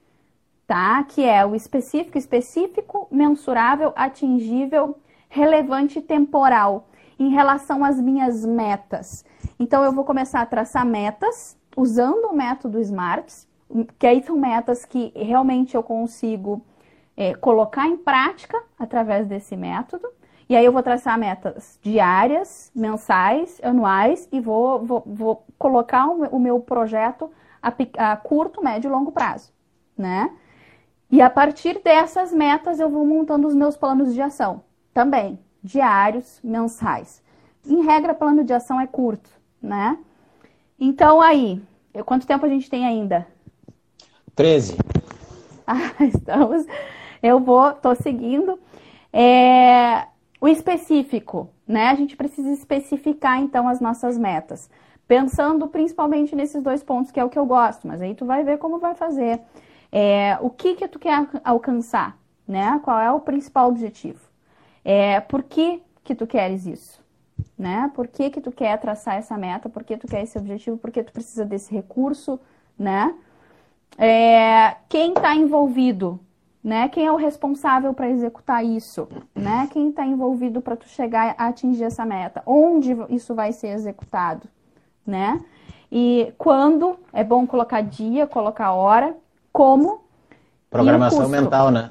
[0.67, 1.03] tá?
[1.05, 4.97] Que é o específico, específico, mensurável, atingível,
[5.29, 6.89] relevante e temporal
[7.19, 9.25] em relação às minhas metas.
[9.59, 13.47] Então eu vou começar a traçar metas usando o método SMART,
[13.99, 16.63] que aí são metas que realmente eu consigo
[17.17, 20.09] é, colocar em prática através desse método.
[20.49, 26.39] E aí eu vou traçar metas diárias, mensais, anuais e vou, vou, vou colocar o
[26.39, 27.31] meu projeto
[27.63, 27.73] a,
[28.13, 29.53] a curto, médio e longo prazo,
[29.97, 30.31] né?
[31.13, 34.63] E a partir dessas metas eu vou montando os meus planos de ação,
[34.95, 37.23] também diários, mensais.
[37.67, 39.99] Em regra, plano de ação é curto, né?
[40.81, 41.63] Então aí,
[42.07, 43.27] quanto tempo a gente tem ainda?
[44.35, 44.77] 13.
[45.65, 46.67] Ah, estamos.
[47.23, 48.59] Eu vou, tô seguindo.
[49.13, 50.09] É,
[50.41, 51.87] o específico, né?
[51.87, 54.69] A gente precisa especificar então as nossas metas.
[55.07, 58.43] Pensando principalmente nesses dois pontos, que é o que eu gosto, mas aí tu vai
[58.43, 59.41] ver como vai fazer.
[59.93, 62.19] É, o que que tu quer alcançar,
[62.49, 62.81] né?
[62.83, 64.21] Qual é o principal objetivo?
[64.83, 67.03] É, por que que tu queres isso?
[67.59, 67.91] Né?
[67.95, 69.69] Por que que tu quer traçar essa meta?
[69.69, 70.79] Por que tu quer esse objetivo?
[70.79, 72.41] Por que tu precisa desse recurso,
[72.79, 73.15] né?
[73.99, 76.19] É, quem está envolvido,
[76.65, 76.89] né?
[76.89, 79.69] Quem é o responsável para executar isso, né?
[79.71, 82.43] Quem está envolvido para tu chegar a atingir essa meta?
[82.47, 84.49] Onde isso vai ser executado,
[85.07, 85.41] né?
[85.91, 89.15] E quando é bom colocar dia, colocar hora,
[89.53, 90.05] como
[90.71, 91.91] programação mental, né?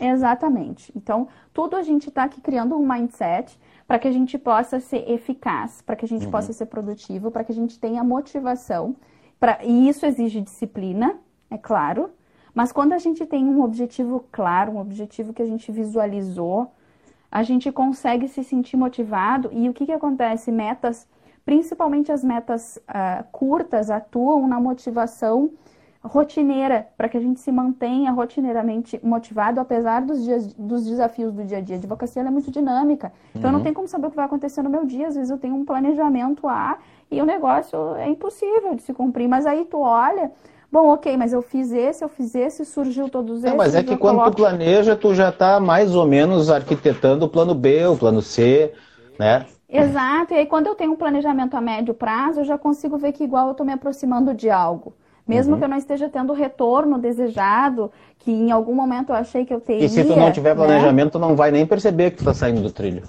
[0.00, 0.92] Exatamente.
[0.94, 5.08] Então, tudo a gente está aqui criando um mindset para que a gente possa ser
[5.10, 6.30] eficaz, para que a gente uhum.
[6.30, 8.96] possa ser produtivo, para que a gente tenha motivação.
[9.40, 9.58] Pra...
[9.64, 11.16] E isso exige disciplina,
[11.50, 12.10] é claro.
[12.54, 16.72] Mas quando a gente tem um objetivo claro, um objetivo que a gente visualizou,
[17.30, 19.50] a gente consegue se sentir motivado.
[19.52, 20.50] E o que, que acontece?
[20.50, 21.06] Metas,
[21.44, 25.50] principalmente as metas uh, curtas, atuam na motivação
[26.06, 31.44] rotineira, para que a gente se mantenha rotineiramente motivado, apesar dos, dias, dos desafios do
[31.44, 31.76] dia a dia.
[31.76, 33.58] A advocacia é muito dinâmica, então uhum.
[33.58, 35.08] não tem como saber o que vai acontecer no meu dia.
[35.08, 36.78] Às vezes eu tenho um planejamento A
[37.10, 40.30] e o negócio é impossível de se cumprir, mas aí tu olha.
[40.70, 43.50] Bom, ok, mas eu fiz esse, eu fiz esse, surgiu todos esses.
[43.50, 44.32] Não, mas é que quando coloco...
[44.32, 48.72] tu planeja, tu já está mais ou menos arquitetando o plano B, o plano C,
[49.18, 49.46] né?
[49.68, 53.12] Exato, e aí quando eu tenho um planejamento a médio prazo, eu já consigo ver
[53.12, 54.94] que igual eu estou me aproximando de algo.
[55.26, 55.58] Mesmo uhum.
[55.58, 59.52] que eu não esteja tendo o retorno desejado, que em algum momento eu achei que
[59.52, 59.84] eu teria.
[59.84, 60.64] E se tu não tiver né?
[60.64, 63.02] planejamento, tu não vai nem perceber que tu está saindo do trilho.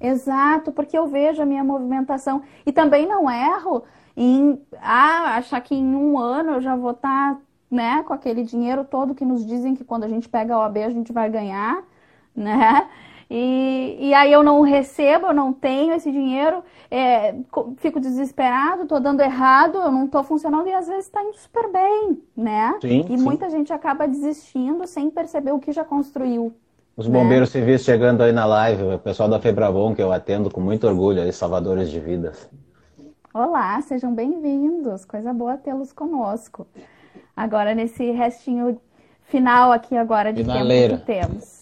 [0.00, 2.42] Exato, porque eu vejo a minha movimentação.
[2.64, 3.82] E também não erro
[4.16, 7.40] em ah, achar que em um ano eu já vou estar tá,
[7.70, 10.78] né, com aquele dinheiro todo que nos dizem que quando a gente pega a OAB
[10.78, 11.82] a gente vai ganhar,
[12.34, 12.88] né?
[13.30, 17.32] E, e aí eu não recebo, eu não tenho esse dinheiro, é,
[17.76, 21.70] fico desesperado, estou dando errado, eu não estou funcionando e às vezes está indo super
[21.70, 22.76] bem, né?
[22.80, 23.22] Sim, e sim.
[23.22, 26.52] muita gente acaba desistindo sem perceber o que já construiu.
[26.96, 27.16] Os né?
[27.16, 27.60] bombeiros né?
[27.60, 31.22] civis chegando aí na live, o pessoal da Febravon, que eu atendo com muito orgulho,
[31.22, 32.50] aí, salvadores de vidas.
[33.32, 36.66] Olá, sejam bem-vindos, coisa boa tê-los conosco.
[37.36, 38.80] Agora, nesse restinho
[39.22, 40.98] final aqui agora de Finaleira.
[40.98, 41.59] tempo que temos.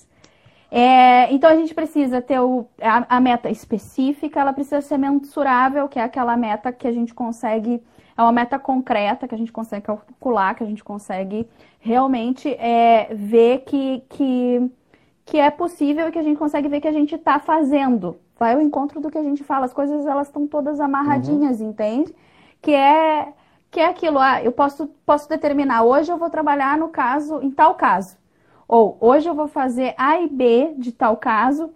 [0.70, 5.88] É, então a gente precisa ter o, a, a, meta específica, ela precisa ser mensurável,
[5.88, 7.82] que é aquela meta que a gente consegue,
[8.16, 11.48] é uma meta concreta que a gente consegue calcular, que a gente consegue
[11.80, 14.70] realmente é, ver que, que,
[15.24, 18.52] que é possível e que a gente consegue ver que a gente está fazendo, vai
[18.52, 19.64] ao encontro do que a gente fala.
[19.64, 21.70] As coisas elas estão todas amarradinhas, uhum.
[21.70, 22.14] entende?
[22.60, 23.32] Que é
[23.70, 27.50] que é aquilo, ah, eu posso, posso determinar, hoje eu vou trabalhar no caso, em
[27.50, 28.16] tal caso.
[28.68, 31.70] Ou hoje eu vou fazer A e B de tal caso,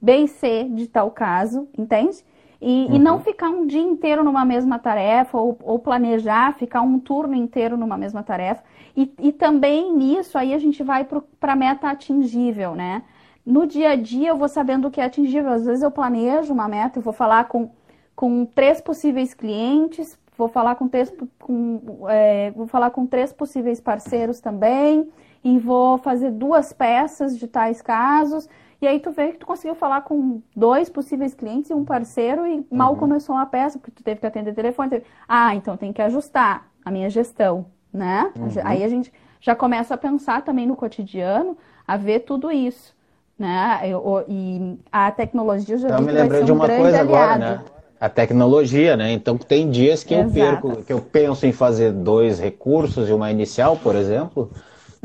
[0.00, 2.24] B e C de tal caso, entende?
[2.60, 2.94] E, uhum.
[2.94, 7.34] e não ficar um dia inteiro numa mesma tarefa, ou, ou planejar, ficar um turno
[7.34, 8.62] inteiro numa mesma tarefa.
[8.96, 13.02] E, e também nisso, aí a gente vai para a meta atingível, né?
[13.44, 15.52] No dia a dia eu vou sabendo o que é atingível.
[15.52, 17.70] Às vezes eu planejo uma meta, eu vou falar com,
[18.14, 23.80] com três possíveis clientes, vou falar com três, com, é, vou falar com três possíveis
[23.80, 25.08] parceiros também,
[25.46, 28.48] e vou fazer duas peças de tais casos.
[28.82, 32.44] E aí tu vê que tu conseguiu falar com dois possíveis clientes e um parceiro
[32.44, 32.98] e mal uhum.
[32.98, 34.90] começou a peça, porque tu teve que atender telefone.
[34.90, 35.04] Teve...
[35.28, 38.32] Ah, então tem que ajustar a minha gestão, né?
[38.36, 38.48] Uhum.
[38.64, 42.92] Aí a gente já começa a pensar também no cotidiano, a ver tudo isso,
[43.38, 43.82] né?
[43.84, 47.14] Eu, e a tecnologia já então, me lembrei de uma um coisa aliado.
[47.14, 47.60] agora, né?
[48.00, 49.12] A tecnologia, né?
[49.12, 50.28] Então tem dias que Exato.
[50.28, 54.50] eu perco, que eu penso em fazer dois recursos e uma inicial, por exemplo,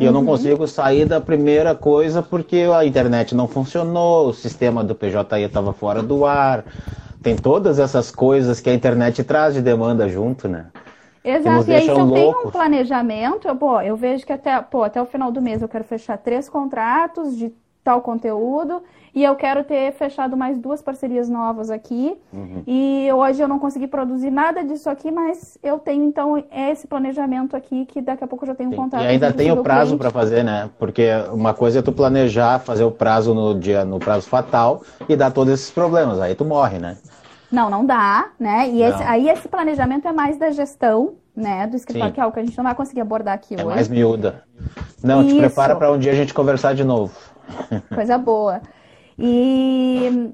[0.01, 0.25] e eu não uhum.
[0.25, 5.73] consigo sair da primeira coisa porque a internet não funcionou, o sistema do PJI estava
[5.73, 6.65] fora do ar.
[7.21, 10.65] Tem todas essas coisas que a internet traz de demanda junto, né?
[11.23, 12.15] Exato, e aí se eu loucos.
[12.15, 15.61] tenho um planejamento, eu, pô, eu vejo que até, pô, até o final do mês
[15.61, 18.81] eu quero fechar três contratos de tal conteúdo
[19.13, 22.15] e eu quero ter fechado mais duas parcerias novas aqui.
[22.31, 22.63] Uhum.
[22.65, 27.55] E hoje eu não consegui produzir nada disso aqui, mas eu tenho então esse planejamento
[27.55, 29.03] aqui que daqui a pouco eu já tenho um contato.
[29.03, 30.69] E ainda tem o prazo para fazer, né?
[30.79, 35.15] Porque uma coisa é tu planejar, fazer o prazo no dia, no prazo fatal e
[35.15, 36.19] dar todos esses problemas.
[36.21, 36.97] Aí tu morre, né?
[37.51, 38.69] Não, não dá, né?
[38.69, 42.13] E esse, aí esse planejamento é mais da gestão, né, do escritório, Sim.
[42.13, 43.71] que é algo que a gente não vai conseguir abordar aqui é hoje.
[43.71, 44.43] É mais miúda.
[45.03, 45.35] Não, Isso.
[45.35, 47.13] te prepara para um dia a gente conversar de novo.
[47.93, 48.61] Coisa boa.
[49.17, 50.33] E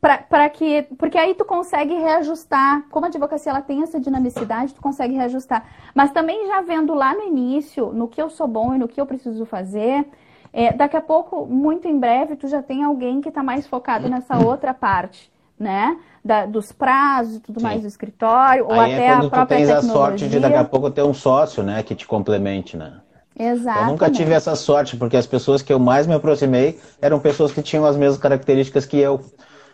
[0.00, 4.80] para que porque aí tu consegue reajustar como a advocacia ela tem essa dinamicidade tu
[4.80, 5.62] consegue reajustar
[5.94, 8.98] mas também já vendo lá no início no que eu sou bom e no que
[8.98, 10.06] eu preciso fazer
[10.52, 14.08] é, daqui a pouco muito em breve tu já tem alguém que está mais focado
[14.08, 17.66] nessa outra parte né da, dos prazos e tudo Sim.
[17.66, 19.90] mais do escritório ou aí até é a própria tu tens tecnologia.
[19.90, 23.00] a sorte de daqui a pouco ter um sócio né que te complemente né
[23.40, 23.80] Exato.
[23.80, 27.50] Eu nunca tive essa sorte, porque as pessoas que eu mais me aproximei eram pessoas
[27.50, 29.18] que tinham as mesmas características que eu.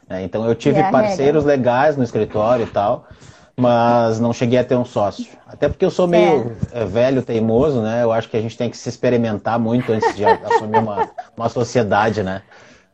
[0.08, 0.22] Né?
[0.22, 1.56] Então eu tive é parceiros regra.
[1.56, 3.08] legais no escritório e tal,
[3.56, 5.26] mas não cheguei a ter um sócio.
[5.44, 6.84] Até porque eu sou meio é.
[6.84, 8.04] velho, teimoso, né?
[8.04, 11.48] Eu acho que a gente tem que se experimentar muito antes de assumir uma, uma
[11.48, 12.42] sociedade, né?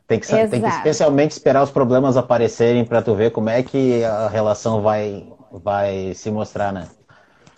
[0.07, 4.03] Tem que, tem que especialmente esperar os problemas aparecerem para tu ver como é que
[4.03, 6.87] a relação vai, vai se mostrar, né?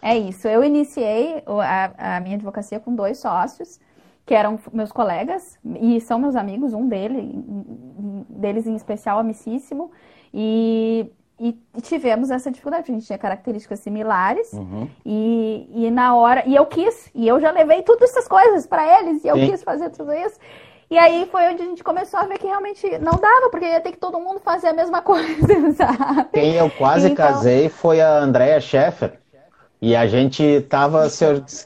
[0.05, 0.47] É isso.
[0.47, 3.79] Eu iniciei a, a minha advocacia com dois sócios,
[4.23, 7.43] que eram meus colegas e são meus amigos, um dele,
[8.29, 9.89] deles em especial, amicíssimo.
[10.31, 12.91] E, e, tivemos essa dificuldade.
[12.91, 14.87] A gente tinha características similares uhum.
[15.03, 16.43] e, e na hora.
[16.45, 19.49] E eu quis, e eu já levei todas essas coisas para eles, e eu Sim.
[19.49, 20.39] quis fazer tudo isso.
[20.87, 23.81] E aí foi onde a gente começou a ver que realmente não dava, porque ia
[23.81, 26.29] ter que todo mundo fazer a mesma coisa, sabe?
[26.31, 27.25] Quem eu quase então...
[27.25, 29.24] casei foi a Andrea Scheffer.
[29.85, 31.07] E a gente estava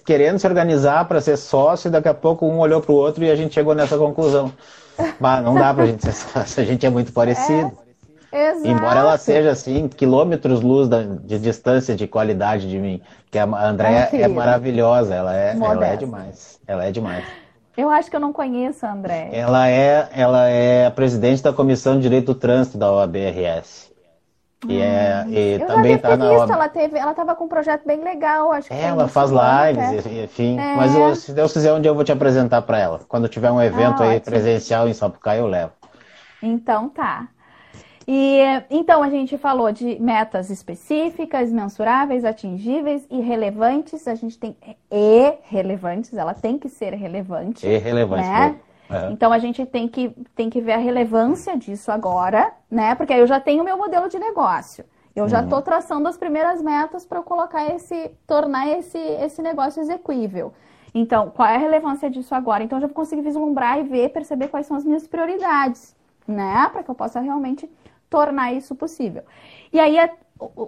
[0.06, 3.24] querendo se organizar para ser sócio, e daqui a pouco um olhou para o outro
[3.24, 4.52] e a gente chegou nessa conclusão.
[5.18, 7.72] Mas não dá para a gente ser sócio, a gente é muito parecido.
[8.30, 8.52] É.
[8.68, 10.90] Embora ela seja assim, quilômetros luz
[11.24, 13.02] de distância de qualidade de mim.
[13.32, 16.60] Que a Andréia é maravilhosa, ela é, ela é demais.
[16.68, 17.24] Ela é demais.
[17.78, 19.30] Eu acho que eu não conheço a Andréia.
[19.32, 23.89] Ela é, ela é a presidente da Comissão de Direito do Trânsito da OABRS.
[24.68, 25.30] E, é, hum.
[25.30, 28.04] e eu também já tá na visto, ela teve, ela tava com um projeto bem
[28.04, 30.24] legal, acho que é, ela faz lives, né?
[30.24, 30.60] enfim.
[30.60, 30.76] É.
[30.76, 33.00] Mas eu, se Deus quiser, um dia eu vou te apresentar para ela.
[33.08, 34.32] Quando tiver um evento ah, aí ótimo.
[34.32, 35.72] presencial em Sapucaí, eu levo.
[36.44, 37.30] Então tá.
[38.06, 38.40] E
[38.70, 44.08] então a gente falou de metas específicas, mensuráveis, atingíveis e relevantes.
[44.08, 44.58] A gente tem
[44.92, 47.66] e relevantes, ela tem que ser relevante.
[47.66, 48.28] E relevante.
[48.28, 48.56] Né?
[48.90, 49.12] É.
[49.12, 52.96] Então a gente tem que, tem que ver a relevância disso agora, né?
[52.96, 54.84] Porque aí eu já tenho o meu modelo de negócio.
[55.16, 55.64] Eu já estou uhum.
[55.64, 60.54] traçando as primeiras metas para colocar esse, tornar esse, esse negócio execuível.
[60.94, 62.64] Então, qual é a relevância disso agora?
[62.64, 65.96] Então, eu já vou conseguir vislumbrar e ver, perceber quais são as minhas prioridades,
[66.28, 66.68] né?
[66.72, 67.70] Para que eu possa realmente
[68.10, 69.24] tornar isso possível.
[69.72, 70.10] E aí, a,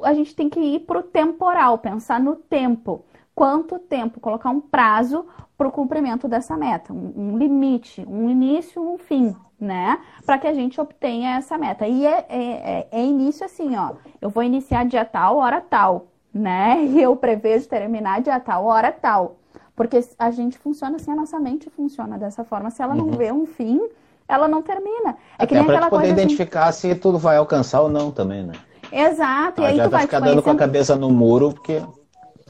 [0.03, 3.05] a gente tem que ir para o temporal, pensar no tempo.
[3.33, 4.19] Quanto tempo?
[4.19, 5.25] Colocar um prazo
[5.61, 9.99] para o cumprimento dessa meta, um, um, limite, um início, um fim, né?
[10.25, 11.85] Para que a gente obtenha essa meta.
[11.85, 13.91] E é, é, é, é, início assim, ó.
[14.19, 16.83] Eu vou iniciar dia tal, hora tal, né?
[16.83, 19.35] E eu prevejo terminar dia tal, hora tal.
[19.75, 22.71] Porque a gente funciona assim, a nossa mente funciona dessa forma.
[22.71, 23.17] Se ela não uhum.
[23.17, 23.79] vê um fim,
[24.27, 25.11] ela não termina.
[25.37, 26.89] É Até que nem pra aquela poder coisa assim identificar assim...
[26.89, 28.53] se tudo vai alcançar ou não também, né?
[28.91, 29.61] Exato.
[29.61, 31.83] e aí tu vai ficar dando com a cabeça no muro, porque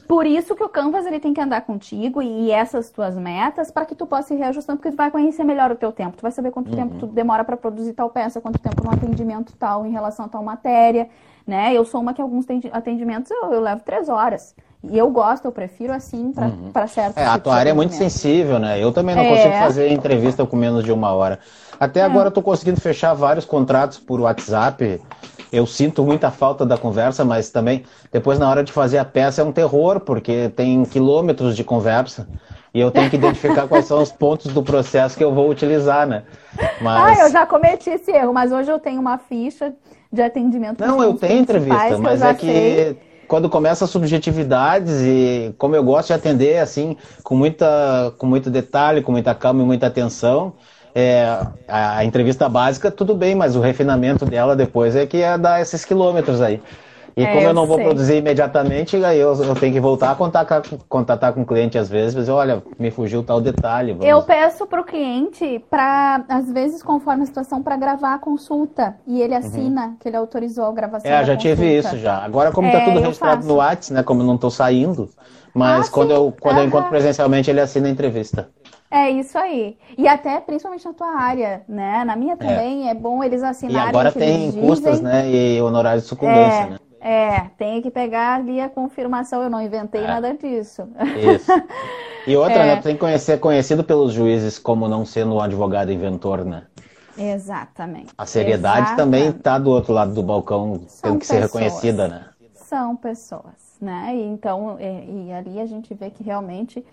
[0.08, 3.84] por isso que o Canvas ele tem que andar contigo e essas tuas metas para
[3.84, 6.16] que tu possa ir reajustando, porque tu vai conhecer melhor o teu tempo.
[6.16, 6.76] Tu vai saber quanto uhum.
[6.76, 10.28] tempo tu demora para produzir tal peça, quanto tempo no atendimento tal em relação a
[10.28, 11.08] tal matéria,
[11.46, 11.72] né?
[11.72, 14.54] Eu sou uma que alguns atendimentos eu, eu levo três horas.
[14.84, 16.88] E eu gosto, eu prefiro assim para uhum.
[16.88, 17.16] certo.
[17.16, 18.82] É, a tua área é muito sensível, né?
[18.82, 19.28] Eu também não é.
[19.28, 21.38] consigo fazer entrevista com menos de uma hora.
[21.78, 22.02] Até é.
[22.02, 25.00] agora eu tô conseguindo fechar vários contratos por WhatsApp
[25.52, 29.42] eu sinto muita falta da conversa, mas também depois na hora de fazer a peça
[29.42, 32.26] é um terror, porque tem quilômetros de conversa
[32.74, 36.06] e eu tenho que identificar quais são os pontos do processo que eu vou utilizar,
[36.06, 36.22] né?
[36.80, 37.18] Mas...
[37.18, 39.74] Ah, eu já cometi esse erro, mas hoje eu tenho uma ficha
[40.10, 40.80] de atendimento.
[40.80, 42.98] Não, eu tenho entrevista, mas é que sei.
[43.28, 48.50] quando começa as subjetividades e como eu gosto de atender assim com muita com muito
[48.50, 50.54] detalhe, com muita calma e muita atenção,
[50.94, 51.38] é,
[51.68, 55.84] a entrevista básica, tudo bem, mas o refinamento dela depois é que é dar esses
[55.84, 56.60] quilômetros aí.
[57.16, 57.84] E é, como eu não vou sei.
[57.84, 61.88] produzir imediatamente, aí eu, eu tenho que voltar a contatar, contatar com o cliente às
[61.88, 63.92] vezes, dizer, olha, me fugiu tal detalhe.
[63.92, 64.06] Vamos...
[64.06, 68.96] Eu peço para o cliente, para às vezes, conforme a situação, para gravar a consulta.
[69.06, 69.40] E ele uhum.
[69.40, 69.96] assina uhum.
[70.00, 71.10] que ele autorizou a gravação.
[71.10, 71.56] É, já consulta.
[71.56, 72.16] tive isso já.
[72.16, 74.02] Agora, como está é, tudo registrado no WhatsApp, né?
[74.02, 75.10] Como eu não estou saindo,
[75.52, 78.48] mas ah, quando, eu, quando eu encontro presencialmente, ele assina a entrevista.
[78.92, 79.78] É isso aí.
[79.96, 82.04] E até principalmente na tua área, né?
[82.04, 82.36] Na minha é.
[82.36, 83.86] também é, é bom eles assinarem.
[83.86, 85.30] E agora tem custas, né?
[85.30, 86.78] E honorários de sucumbência, é, né?
[87.00, 89.42] É, tem que pegar ali a confirmação.
[89.42, 90.06] Eu não inventei é.
[90.06, 90.86] nada disso.
[91.34, 91.50] Isso.
[92.24, 92.76] E outra, é.
[92.76, 92.80] né?
[92.80, 96.62] Tem que ser conhecido pelos juízes como não sendo um advogado inventor, né?
[97.18, 98.14] Exatamente.
[98.16, 98.96] A seriedade Exatamente.
[98.96, 101.26] também está do outro lado do balcão, São tendo que pessoas.
[101.26, 102.26] ser reconhecida, né?
[102.54, 104.12] São pessoas, né?
[104.14, 106.84] E então, e, e ali a gente vê que realmente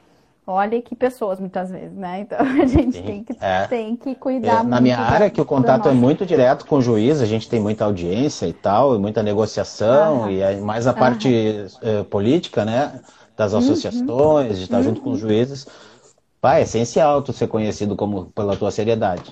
[0.51, 2.21] Olha que pessoas, muitas vezes, né?
[2.21, 3.67] Então a gente Sim, tem, que, é.
[3.67, 6.81] tem que cuidar é, Na minha área, que o contato é muito direto com o
[6.81, 11.29] juiz, a gente tem muita audiência e tal, e muita negociação, e mais a parte
[11.83, 12.03] uhum.
[12.05, 12.99] política, né?
[13.37, 13.59] Das uhum.
[13.59, 15.29] associações, de estar junto com os uhum.
[15.29, 15.67] juízes.
[16.41, 19.29] Pai, é essencial tu ser conhecido como pela tua seriedade.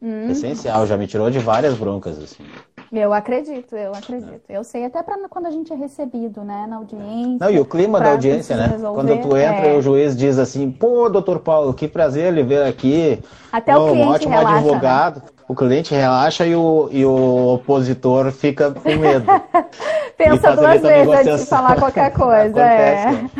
[0.00, 0.30] Uhum.
[0.30, 2.44] Essencial, já me tirou de várias broncas, assim.
[2.92, 4.42] Eu acredito, eu acredito.
[4.48, 7.38] Eu sei até para quando a gente é recebido, né, na audiência.
[7.38, 8.66] Não, e o clima da audiência, né?
[8.66, 9.74] Resolver, quando tu entra é...
[9.74, 13.22] e o juiz diz assim, pô, doutor Paulo, que prazer ele ver aqui.
[13.52, 15.16] Até o cliente um ótimo relaxa, advogado.
[15.16, 15.22] Né?
[15.46, 19.26] O cliente relaxa e o, e o opositor fica com medo.
[20.18, 22.60] Pensa duas vezes antes de falar qualquer coisa.
[22.60, 23.12] é.
[23.12, 23.30] Né?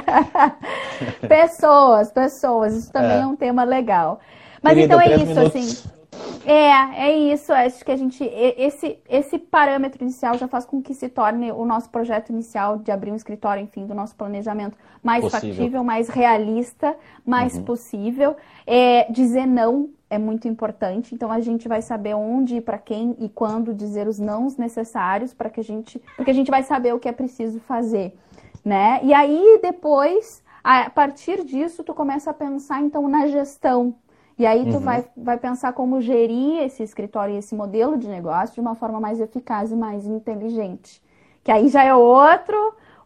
[1.28, 4.20] pessoas, pessoas, isso também é, é um tema legal.
[4.62, 5.56] Mas Querida, então é isso, minutos.
[5.56, 5.99] assim.
[6.44, 7.52] É, é isso.
[7.52, 8.24] Acho que a gente.
[8.24, 12.90] Esse, esse parâmetro inicial já faz com que se torne o nosso projeto inicial de
[12.90, 15.54] abrir um escritório, enfim, do nosso planejamento mais possível.
[15.54, 17.64] factível, mais realista, mais uhum.
[17.64, 18.36] possível.
[18.66, 21.14] É, dizer não é muito importante.
[21.14, 25.48] Então a gente vai saber onde, para quem e quando dizer os nãos necessários para
[25.48, 28.18] que a gente, porque a gente vai saber o que é preciso fazer,
[28.64, 29.00] né?
[29.04, 33.94] E aí depois, a partir disso, tu começa a pensar então na gestão
[34.40, 34.80] e aí tu uhum.
[34.80, 38.98] vai, vai pensar como gerir esse escritório e esse modelo de negócio de uma forma
[38.98, 41.02] mais eficaz e mais inteligente.
[41.44, 42.56] Que aí já é outro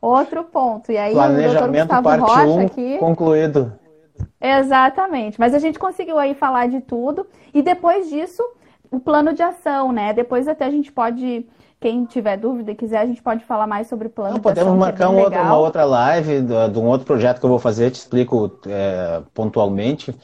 [0.01, 0.93] outro ponto.
[0.93, 3.73] E aí Planejamento o parte Rocha um, aqui concluído.
[4.41, 5.41] Exatamente.
[5.41, 8.41] Mas a gente conseguiu aí falar de tudo e depois disso
[8.89, 10.13] o plano de ação, né?
[10.13, 11.45] Depois até a gente pode
[11.81, 14.49] quem tiver dúvida e quiser, a gente pode falar mais sobre o plano Não, de
[14.49, 14.55] ação.
[14.55, 17.51] Podemos é marcar é um outro, uma outra live de, um outro projeto que eu
[17.51, 20.15] vou fazer, te explico é, pontualmente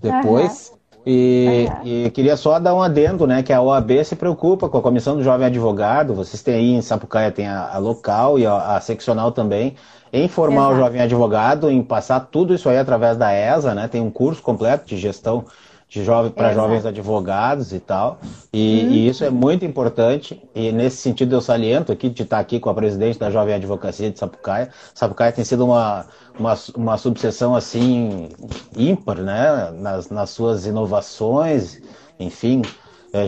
[0.00, 0.70] depois.
[0.72, 0.78] Uhum.
[1.06, 1.86] E, uhum.
[1.86, 3.42] e, queria só dar um adendo, né?
[3.42, 6.14] Que a OAB se preocupa com a Comissão do Jovem Advogado.
[6.14, 9.74] Vocês têm aí em Sapucaia tem a, a local e a, a, seccional também.
[10.12, 10.74] Em formar Exato.
[10.74, 13.88] o jovem advogado, em passar tudo isso aí através da ESA, né?
[13.88, 15.44] Tem um curso completo de gestão
[15.88, 18.18] de jovem para jovens advogados e tal.
[18.52, 18.90] E, uhum.
[18.90, 20.40] e, isso é muito importante.
[20.54, 24.10] E nesse sentido eu saliento aqui de estar aqui com a presidente da Jovem Advocacia
[24.10, 24.68] de Sapucaia.
[24.94, 26.04] Sapucaia tem sido uma,
[26.38, 28.28] uma, uma subseção assim
[28.76, 29.70] ímpar, né?
[29.72, 31.80] Nas, nas suas inovações,
[32.20, 32.60] enfim.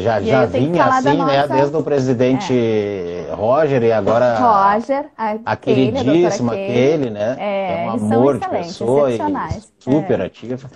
[0.02, 1.40] Já, já vinha assim, né?
[1.40, 1.54] Nossa...
[1.54, 3.32] Desde o presidente é.
[3.32, 7.36] Roger e agora Roger, a, a queridíssima Kelly, né?
[7.38, 9.18] É, é um amor de pessoa e
[9.78, 10.26] super é.
[10.26, 10.70] ativa.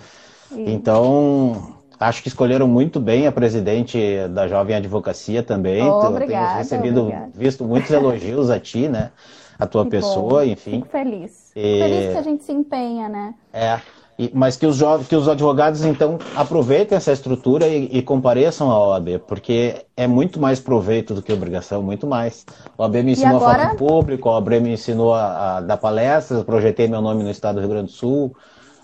[0.51, 3.97] Então, Acho que escolheram muito bem a presidente
[4.31, 5.81] da Jovem Advocacia também.
[5.81, 7.31] Oh, obrigada, tenho recebido, obrigada.
[7.33, 9.11] visto muitos elogios a ti, né?
[9.57, 10.43] A tua que pessoa, bom.
[10.43, 10.81] enfim.
[10.81, 11.51] Fico feliz.
[11.55, 11.79] E...
[11.79, 13.33] Feliz que a gente se empenha, né?
[13.53, 13.79] É.
[14.17, 18.71] E, mas que os, jovens, que os advogados, então, aproveitem essa estrutura e, e, compareçam
[18.71, 22.45] à OAB, porque é muito mais proveito do que obrigação, muito mais.
[22.77, 23.51] A OAB me ensinou agora...
[23.51, 27.23] a falar em público, a OAB me ensinou a, a dar palestras, projetei meu nome
[27.23, 28.33] no estado do Rio Grande do Sul,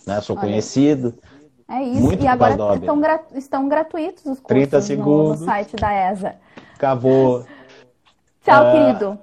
[0.06, 0.20] né?
[0.20, 0.48] Sou Olha.
[0.48, 1.14] conhecido.
[1.72, 2.02] É isso.
[2.02, 6.36] Muito e agora estão, gra estão gratuitos os cursos no, site da ESA.
[6.76, 7.46] Acabou.
[8.44, 9.20] Tchau, uh, querido.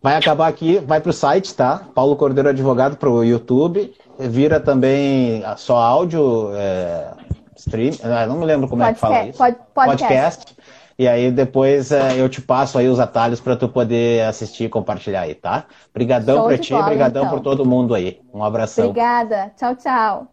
[0.00, 1.82] Vai acabar aqui, vai para o site, tá?
[1.92, 3.92] Paulo Cordeiro Advogado para o YouTube.
[4.16, 7.10] Vira também só áudio, é,
[7.56, 7.92] stream.
[8.04, 9.58] Ah, não me lembro como podcast, é que fala isso.
[9.58, 10.46] Pod, podcast.
[10.46, 10.56] podcast.
[10.96, 14.68] E aí depois é, eu te passo aí os atalhos para tu poder assistir e
[14.68, 15.64] compartilhar aí, tá?
[15.90, 17.36] Obrigadão para ti, obrigadão então.
[17.36, 18.20] por todo mundo aí.
[18.32, 18.86] Um abração.
[18.86, 19.52] Obrigada.
[19.56, 20.26] Tchau, tchau.